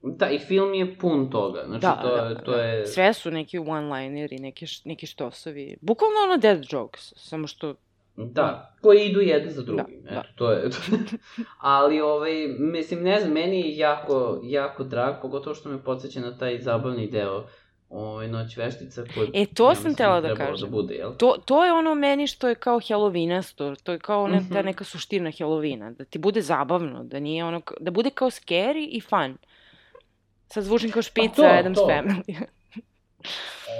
[0.07, 1.63] Da, i film je pun toga.
[1.67, 2.63] Znači, da, to, da, to da.
[2.63, 2.85] je...
[2.87, 5.77] sve su neki one-lineri, neki, neki štosovi.
[5.81, 7.75] Bukvalno ono dead jokes, samo što
[8.17, 10.01] Da, koji idu jedno za drugim.
[10.03, 10.23] Da, Eto, da.
[10.35, 10.69] to je...
[11.57, 16.37] Ali, ovaj, mislim, ne znam, meni je jako, jako drag, pogotovo što me podsjeća na
[16.37, 17.43] taj zabavni deo
[17.89, 19.29] ovaj, Noć veštica koji...
[19.33, 20.69] E, to ja sam mislim, htela da trebalo kažem.
[20.69, 21.13] da bude, jel?
[21.15, 24.65] To, to je ono meni što je kao Halloweenasto, to je kao ona, ta Mhm.
[24.65, 29.01] neka suština Halloweena, da ti bude zabavno, da nije ono, da bude kao scary i
[29.01, 29.37] fun.
[30.47, 31.87] Sad zvučim kao špica to, Adam's to.
[31.87, 32.45] Family.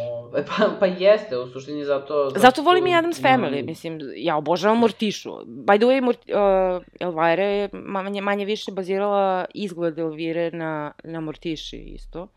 [0.10, 2.30] Ove, pa, pa jeste, u suštini zato...
[2.36, 5.32] Zato volim i Adams Family, mislim, ja obožavam Mortišu.
[5.46, 11.20] By the way, Mort, uh, Elvira je manje, manje više bazirala izgled Elvire na, na
[11.20, 12.28] Mortiši isto.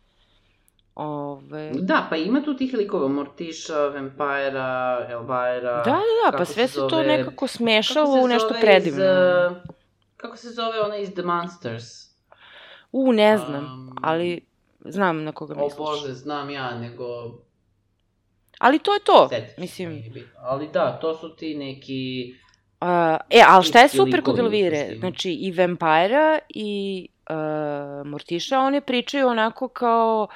[0.95, 1.71] Ove...
[1.75, 5.83] Da, pa ima tu tih likova, Mortiša, Vampira, Elvira...
[5.85, 9.05] Da, da, da, pa sve se to zove- nekako kako smešalo u nešto predivno.
[9.05, 9.57] Iz, uh,
[10.17, 11.85] kako se zove ona iz The Monsters?
[12.93, 14.47] U, ne znam, Um, ali
[14.89, 15.78] znam na koga O misliš.
[15.78, 17.05] bože, znam ja, nego...
[18.59, 20.03] Ali to je to, se, mislim.
[20.39, 22.34] Ali da, to su ti neki...
[22.80, 22.89] Uh,
[23.30, 24.97] e, ali šta je super kod Elvire?
[24.99, 30.28] Znači, i Vampira i uh, Mortiša, one pričaju onako kao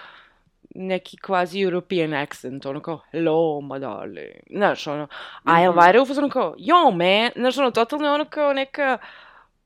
[0.74, 5.08] neki kvazi European accent, ono kao, hello, my darling, znaš, ono,
[5.44, 5.64] a Mhm.
[5.64, 8.98] Elvira je u fazonu kao, yo, man, znaš, ono, totalno je ono kao neka,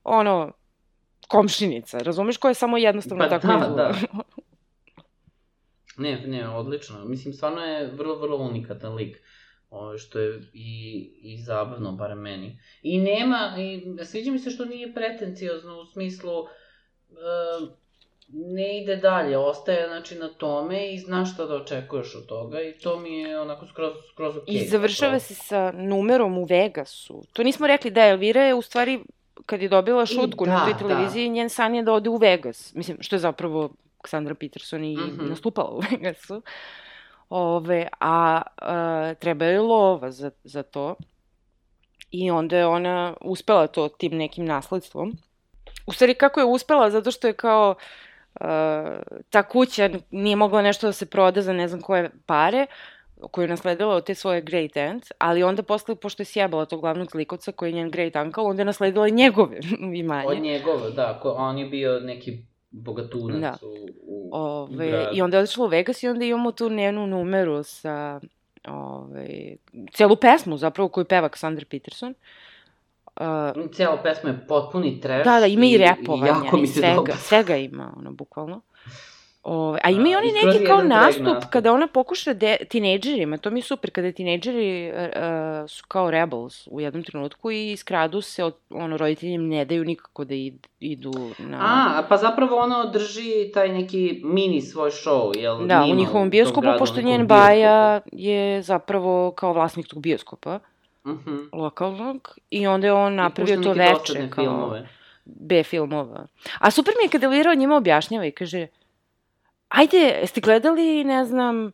[0.03, 0.51] ono,
[1.27, 3.75] komšinica, razumeš, koja je samo jednostavno Pa tako da, izgleda.
[3.75, 3.93] da.
[5.97, 7.05] Ne, ne, odlično.
[7.05, 9.17] Mislim, stvarno je vrlo, vrlo unikatan lik.
[9.69, 12.59] Ovo, što je i, i zabavno, barem meni.
[12.81, 17.87] I nema, i sviđa mi se što nije pretenciozno u smislu e,
[18.29, 22.73] ne ide dalje, ostaje znači na tome i znaš šta da očekuješ od toga i
[22.79, 24.55] to mi je onako skroz, skroz okej.
[24.55, 27.23] I završava se sa numerom u Vegasu.
[27.33, 28.99] To nismo rekli da Elvira je u stvari
[29.45, 30.79] kad je dobila šutku da, na toj da.
[30.79, 32.73] televiziji, njen san je da ode u Vegas.
[32.75, 33.69] Mislim, što je zapravo
[34.07, 35.29] Ksandra Peterson i Mhm.
[35.29, 36.41] nastupala u Vegasu.
[37.29, 40.95] Ove, a, a treba je lova za, za to.
[42.11, 45.13] I onda je ona uspela to tim nekim nasledstvom.
[45.87, 46.89] U stvari, kako je uspela?
[46.89, 47.75] Zato što je kao
[48.35, 48.45] uh,
[49.29, 52.65] ta kuća nije mogla nešto da se proda za ne znam koje pare,
[53.31, 56.81] koju je nasledila od te svoje great aunt, ali onda posle, pošto je sjebala tog
[56.81, 59.59] glavnog zlikovca koji je njen great uncle, onda je nasledila njegove
[59.95, 60.27] imanje.
[60.27, 62.37] Od njegova, da, ko, on je bio neki
[62.71, 63.57] bogatunac Da.
[63.61, 65.09] u, u Ove, gradu.
[65.13, 68.19] I onda je otišla u Vegas i onda imamo tu njenu numeru sa
[68.67, 69.55] ove,
[69.93, 72.13] celu pesmu zapravo koju peva Cassandra Peterson.
[73.15, 75.25] Uh, Cijela pesma je potpuni trash.
[75.25, 77.17] da, da, ima i repovanja jako i mi se svega, dopada.
[77.17, 78.61] svega ima, ono, bukvalno.
[79.49, 81.51] Ove, a ima i A, oni neki kao nastup, nastup.
[81.51, 84.97] kada ona pokuša de, tinejdžerima, to mi je super, kada tinejdžeri uh,
[85.69, 89.85] su kao rebels u jednom trenutku i skradu se, od, ono, roditelji im ne daju
[89.85, 91.57] nikako da id, idu na...
[91.61, 95.67] A, pa zapravo ona drži taj neki mini svoj show, jel?
[95.67, 100.59] Da, u njihovom bioskopu, gradu, pošto njen baja je zapravo kao vlasnik tog bioskopa
[101.05, 101.35] Mhm.
[101.53, 104.87] lokalnog i onda je on napravio to veče kao filmove.
[105.25, 106.27] B filmova.
[106.59, 108.67] A super mi je kada Elvira o njima objašnjava i kaže
[109.69, 111.71] ajde, jeste gledali, ne znam,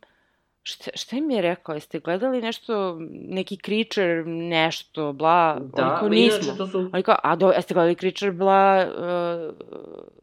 [0.62, 6.08] šta, šta im je rekao, jeste gledali nešto, neki creature, nešto, bla, Da, kao ma
[6.08, 6.38] nismo.
[6.42, 6.90] inače to su...
[6.92, 9.54] Oni kao, a do, jeste gledali Creature, bla, uh,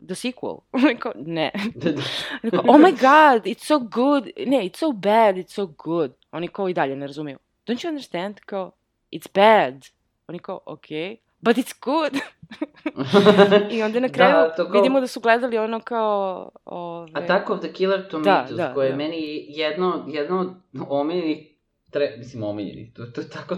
[0.08, 0.58] the sequel?
[0.86, 1.52] Oni kao, ne.
[2.44, 4.24] Oni kao, oh my god, it's so good.
[4.48, 6.12] Ne, it's so bad, it's so good.
[6.32, 7.38] Oni kao i dalje ne razumiju.
[7.68, 8.40] Don't you understand?
[8.46, 8.72] Kao,
[9.12, 9.86] it's bad.
[10.28, 12.22] Oni kao, okay, but it's good.
[13.74, 16.52] I onda na kraju Da, to kao- vidimo da su gledali ono kao...
[16.66, 17.12] Ove...
[17.14, 18.98] Attack of the Killer Tomatoes, da, koje je da.
[18.98, 20.50] meni jedno, jedno od
[20.90, 21.38] omiljenih,
[21.92, 23.56] tre, mislim omiljenih, to, to je tako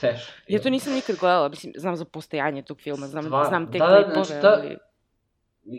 [0.00, 0.22] trash.
[0.48, 3.78] Ja to nisam nikad gledala, mislim, znam za postojanje tog filma, znam, Stvarno, znam te
[3.78, 4.76] da, da, klipove, znači, ta- ali...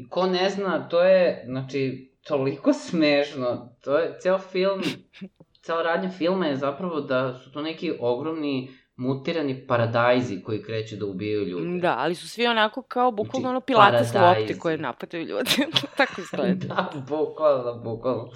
[0.09, 3.75] Ko ne zna, to je, znači, toliko smešno.
[3.83, 4.81] To je, ceo film,
[5.65, 11.05] cela radnja filma je zapravo da su to neki ogromni mutirani paradajzi koji kreću da
[11.05, 11.79] ubijaju ljude.
[11.79, 14.41] Da, ali su svi onako kao bukvalno Znači, ono pilates paradajzi.
[14.41, 15.51] lopte koje napadaju ljude.
[15.97, 16.65] Tako izgleda.
[16.75, 18.29] da, bukvalno, bukvalno.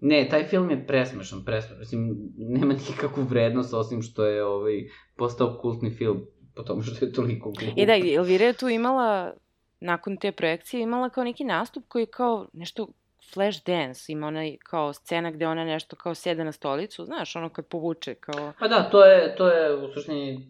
[0.00, 1.78] Ne, taj film je presmešan, presmešan.
[1.78, 7.12] Mislim, nema nikakvu vrednost osim što je ovaj, postao kultni film po tomu što je
[7.12, 7.72] toliko glup.
[7.76, 9.32] I da, i Elvira je tu imala,
[9.80, 12.88] nakon te projekcije, imala kao neki nastup koji je kao nešto
[13.34, 17.48] flash dance, ima onaj kao scena gde ona nešto kao sjede na stolicu, znaš, ono
[17.48, 18.52] kad povuče kao...
[18.58, 20.48] Pa da, to je, to je u suštini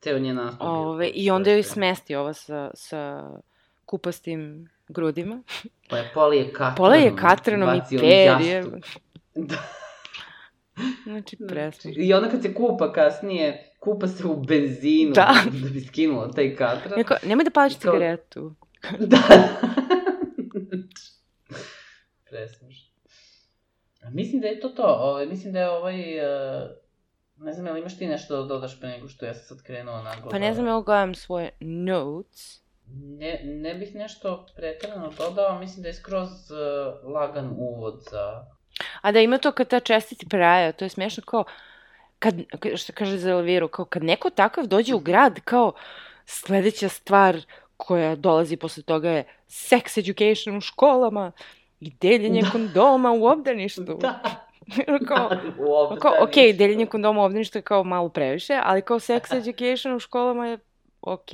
[0.00, 0.62] ceo njen nastup.
[0.62, 3.30] Ove, I onda joj smesti ova sa, sa
[3.84, 5.42] kupastim grudima.
[5.88, 6.76] Pa je Pola je katranom.
[6.76, 8.84] Pola je katranom i jastuk.
[9.34, 9.56] Da.
[11.04, 12.02] Znači, presmešno.
[12.02, 15.34] I onda kad se kupa kasnije, kupa se u benzinu Da.
[15.62, 16.98] da bi skinula taj katran.
[16.98, 18.54] Neko, nemoj da pališ cigaretu.
[18.98, 19.18] Da.
[22.30, 22.90] Presmešno.
[24.12, 24.86] Mislim da je to to.
[24.86, 26.18] Ovaj, mislim da je ovaj...
[26.18, 26.70] Uh,
[27.36, 30.02] ne znam, ili imaš ti nešto da dodaš pre nego što ja sam sad krenuo
[30.02, 32.60] na Pa ne znam, evo gledam svoje notes.
[32.92, 38.46] Ne, ne bih nešto pretrano dodao, mislim da je skroz uh, lagan uvod za...
[39.00, 41.44] A da ima to kad ta čestiti praja, to je smešno kao,
[42.18, 45.72] kad, ka- što kaže za Elviru, kao kad neko takav dođe u grad, kao
[46.26, 47.36] sledeća stvar
[47.86, 51.32] koja dolazi posle toga je sex education u školama
[51.80, 52.50] i deljenje Da.
[52.50, 53.82] kondoma u obdaništu.
[54.00, 54.20] Da.
[55.08, 55.30] kao,
[55.92, 59.94] U kao, ok, deljenje kondoma u obdaništu je kao malo previše, ali kao sex education
[59.94, 60.58] u školama je
[61.00, 61.30] ok.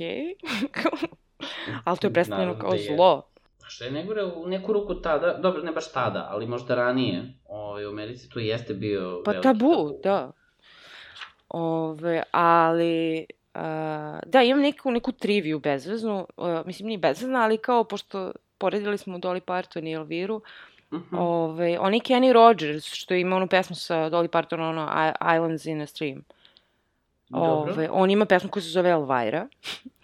[1.85, 2.95] ali to je predstavljeno kao da je.
[2.95, 3.23] zlo.
[3.65, 7.33] A što je negore u neku ruku tada, dobro, ne baš tada, ali možda ranije,
[7.49, 10.31] ovaj, u Americi to jeste bio Pa veliki tabu, da.
[11.49, 13.25] Ove, ali,
[14.25, 19.17] da, imam neku, neku triviju bezveznu, a, mislim nije bezvezna, ali kao, pošto poredili smo
[19.17, 20.41] Dolly Parton i Elviru,
[20.91, 21.15] Mhm.
[21.17, 25.81] ove, on je Kenny Rogers, što ima onu pesmu sa Dolly Parton, ono, Islands in
[25.81, 26.23] a Stream.
[27.29, 27.73] Dobro.
[27.73, 29.47] Ove, on ima pesmu koja se zove Elvira,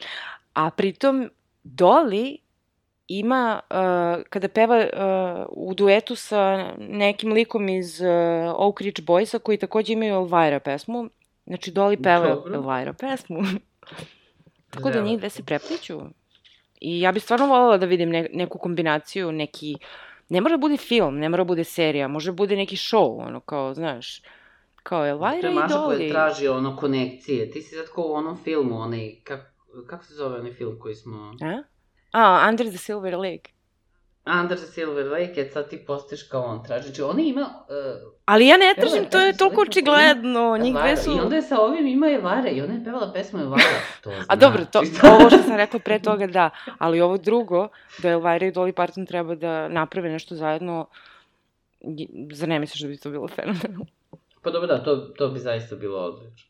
[0.53, 1.29] a pritom
[1.63, 2.37] Dolly
[3.07, 8.07] ima, uh, kada peva uh, u duetu sa nekim likom iz uh,
[8.55, 11.09] Oak Ridge Boysa, koji takođe imaju Elvira pesmu,
[11.45, 12.43] znači Dolly peva.
[12.53, 13.39] Elvira pesmu.
[14.69, 15.99] Tako da njih dve se prepliću.
[16.81, 19.75] I ja bih stvarno voljela da vidim ne, neku kombinaciju, neki...
[20.29, 23.27] Ne mora da bude film, ne mora da bude serija, može da bude neki show,
[23.27, 24.21] ono kao, znaš,
[24.83, 26.11] kao Elvira To je i Maša koja Dolly.
[26.11, 27.51] traži ono konekcije.
[27.51, 29.53] Ti si sad kao u onom filmu, onaj, kak,
[29.87, 31.35] kako se zove onaj film koji smo...
[31.41, 31.63] A?
[32.11, 33.51] A, Under the Silver Lake.
[34.25, 36.83] Under the Silver Lake, et sad ti postaješ kao on traži.
[36.83, 37.41] Znači, ona ima...
[37.41, 40.87] Uh, Ali ja ne tražim, to je toliko očigledno, njih Elvira.
[40.87, 41.11] dve su...
[41.11, 43.63] I onda je sa ovim ima Elvira i ona je pevala pesmu Elvira.
[44.03, 46.49] To A dobro, to, znači ovo što sam rekla pre toga, da.
[46.77, 47.67] Ali ovo drugo,
[47.97, 50.87] da Elvira i Dolly Parton treba da naprave nešto zajedno,
[51.81, 53.85] je- zar ne misliš da bi to bilo fenomenalno?
[54.41, 56.49] Pa dobro, da, to, to bi zaista bilo odlično.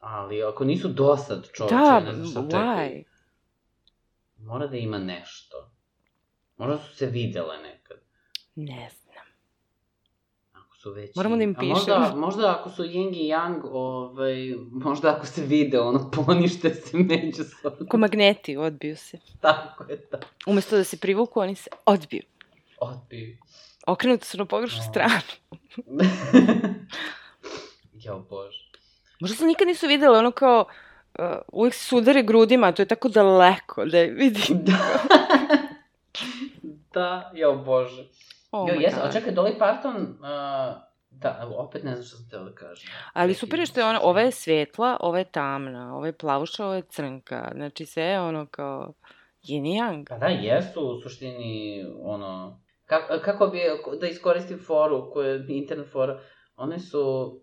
[0.00, 3.04] Ali ako nisu dosad čoveče, Da, ne znam šta čekaju.
[4.38, 5.70] Mora da ima nešto.
[6.60, 7.96] Možda su se videle nekad.
[8.54, 9.24] Ne znam.
[10.54, 11.16] Ako su već...
[11.16, 12.16] Moramo da im A možda, pišemo.
[12.16, 14.34] možda ako su Ying i Yang, ovaj,
[14.72, 17.86] možda ako se vide, ono, ponište se međusobno.
[17.88, 19.18] Ko magneti, odbiju se.
[19.40, 20.18] Tako je, da.
[20.46, 22.22] Umesto da se privuku, oni se odbiju.
[22.78, 23.36] Odbiju.
[23.86, 24.90] Okrenuti su na pogrešnu No.
[24.90, 25.20] stranu.
[27.94, 28.70] Jao bože.
[29.20, 30.64] Možda se nikad nisu videle, ono kao,
[31.18, 34.42] uh, uvijek se sudare grudima, to je tako daleko da je vidi.
[34.54, 35.19] Da.
[36.94, 38.04] Da, jao bože.
[38.50, 42.44] Oh jo, jes, a čekaj, Dolly Parton, uh, da, opet ne znam što sam htela
[42.44, 42.90] da kažem.
[43.12, 46.64] Ali super je što je ona, ova je svetla, ova je tamna, ova je plavuša,
[46.64, 47.52] ova je crnka.
[47.54, 48.92] Znači sve je ono kao
[49.42, 50.08] yin i yang.
[50.08, 53.60] Pa da, jesu u suštini, ono, kako, kako bi,
[54.00, 56.20] da iskoristim foru, koja je internet fora,
[56.56, 57.34] one su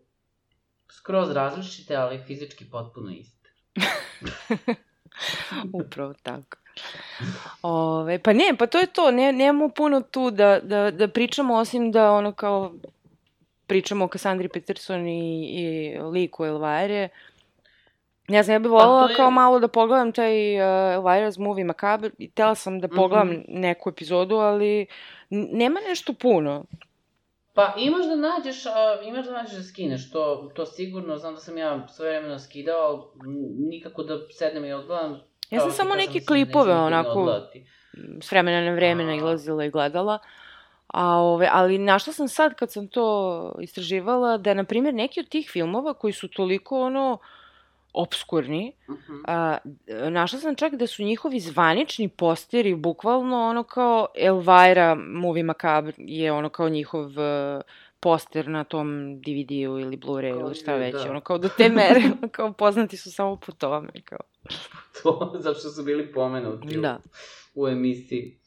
[0.92, 3.50] skroz različite, ali fizički potpuno iste.
[5.84, 6.58] Upravo tako.
[7.64, 11.56] Ove, pa ne, pa to je to, ne, nemamo puno tu da, da, da pričamo,
[11.56, 12.74] osim da ono kao
[13.68, 17.10] pričamo o Cassandri Peterson i, i liku Elvire.
[18.28, 20.64] Ne znam, ja bih voljela Pa je- kao malo da pogledam taj uh,
[20.96, 23.42] Elvira's Movie Macabre i tela sam da pogledam Mhm.
[23.50, 24.86] neku epizodu, ali
[25.30, 26.66] nema nešto puno.
[27.54, 28.72] Pa imaš da nađeš, a,
[29.04, 32.80] imaš da nađeš da skineš, to, to sigurno, znam da sam ja sve vremena skidao,
[32.82, 33.02] ali
[33.60, 35.20] nikako da sednem i odgledam.
[35.50, 37.42] Ja sam samo neke klipove onako
[38.22, 40.20] s vremena na vreme nailazila i gledala.
[40.88, 45.30] A, ove, ali našla sam sad kad sam to istraživala da, na primjer, neki od
[45.30, 47.18] tih filmova koji su toliko ono
[47.94, 49.14] obskurni, Mhm.
[49.28, 49.58] a,
[50.10, 56.32] našla sam čak da su njihovi zvanični posteri bukvalno ono kao Elvira Movie Macabre je
[56.32, 57.62] ono kao njihov e,
[58.00, 61.10] poster na tom DVD-u ili Blu-rayu Kao ili šta već, da.
[61.12, 64.20] ono kao do te mere, ono kao poznati su samo po tome, kao.
[64.98, 67.00] to, zato što su bili pomenuti u- Da.
[67.56, 68.40] u emisiji.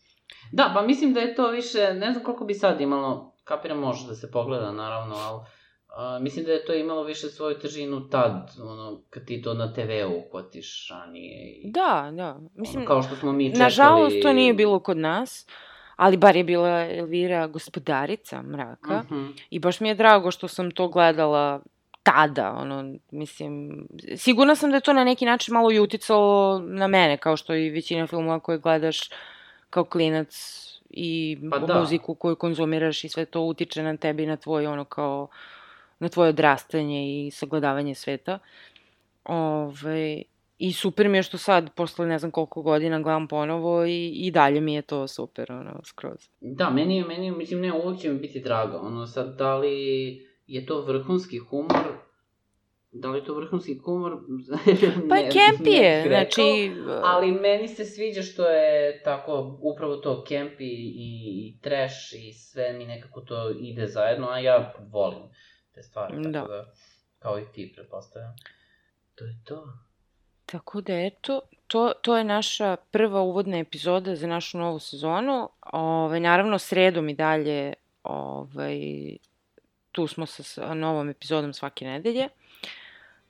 [0.52, 4.06] Da, pa mislim da je to više, ne znam koliko bi sad imalo, kapiram može
[4.06, 5.40] da se pogleda naravno, ali
[5.88, 9.72] a, mislim da je to imalo više svoju težinu tad, ono, kad ti to na
[9.72, 11.52] TV-u uhvatiš ranije.
[11.54, 12.40] I, Da, da.
[12.54, 13.62] Mislim, ono, kao što smo mi čekali...
[13.62, 15.46] Nažalost, to nije bilo kod nas,
[15.96, 19.02] ali bar je bila Elvira gospodarica mraka.
[19.02, 19.26] Mhm.
[19.50, 21.60] I baš mi je drago što sam to gledala
[22.02, 23.86] tada, ono, mislim,
[24.16, 27.54] sigurna sam da je to na neki način malo i uticalo na mene, kao što
[27.54, 29.10] i većina filmova koje gledaš
[29.70, 31.80] kao klinac i Pa da.
[31.80, 35.28] muziku koju konzumiraš i sve to utiče na tebi, na tvoj, ono, kao,
[35.98, 38.38] na tvoje odrastanje i sagledavanje sveta.
[39.24, 40.22] Ove,
[40.58, 44.30] I super mi je što sad, posle ne znam koliko godina, gledam ponovo i, i
[44.30, 46.28] dalje mi je to super, ono, skroz.
[46.40, 48.76] Da, meni je, meni je, mislim, ne, uvijek će mi biti drago.
[48.78, 51.86] Ono, sad, da li je to vrhunski humor,
[52.92, 54.12] da li je to vrhunski humor?
[55.08, 56.72] Pa ne, je campi ne je, bih rekao, znači...
[57.04, 61.10] Ali meni se sviđa što je tako, upravo to, campi i,
[61.46, 65.22] i trash i sve mi nekako to ide zajedno, a ja volim
[65.74, 66.40] te stvari, tako Da.
[66.40, 66.72] da,
[67.18, 68.34] kao i ti, pretpostavljam.
[69.14, 69.64] To je to.
[70.46, 75.48] Tako da eto, to, to je naša prva uvodna epizoda za našu novu sezonu.
[75.72, 78.78] Ove, naravno, sredom i dalje ovaj,
[79.92, 82.28] tu smo sa, novom epizodom svake nedelje.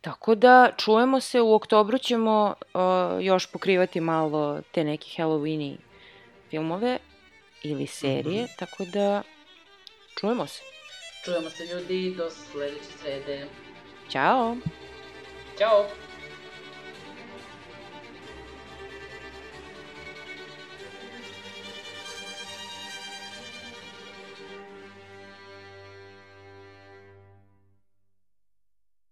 [0.00, 2.80] Tako da, čujemo se, u oktobru ćemo uh,
[3.24, 5.76] još pokrivati malo te neke Halloweeni
[6.50, 6.98] filmove
[7.62, 8.58] ili serije, mm -hmm.
[8.58, 9.22] tako da
[10.20, 10.62] čujemo se.
[11.24, 13.46] Čujemo se ljudi do sledeće srede.
[14.10, 14.56] Ćao!
[15.58, 16.09] Ćao!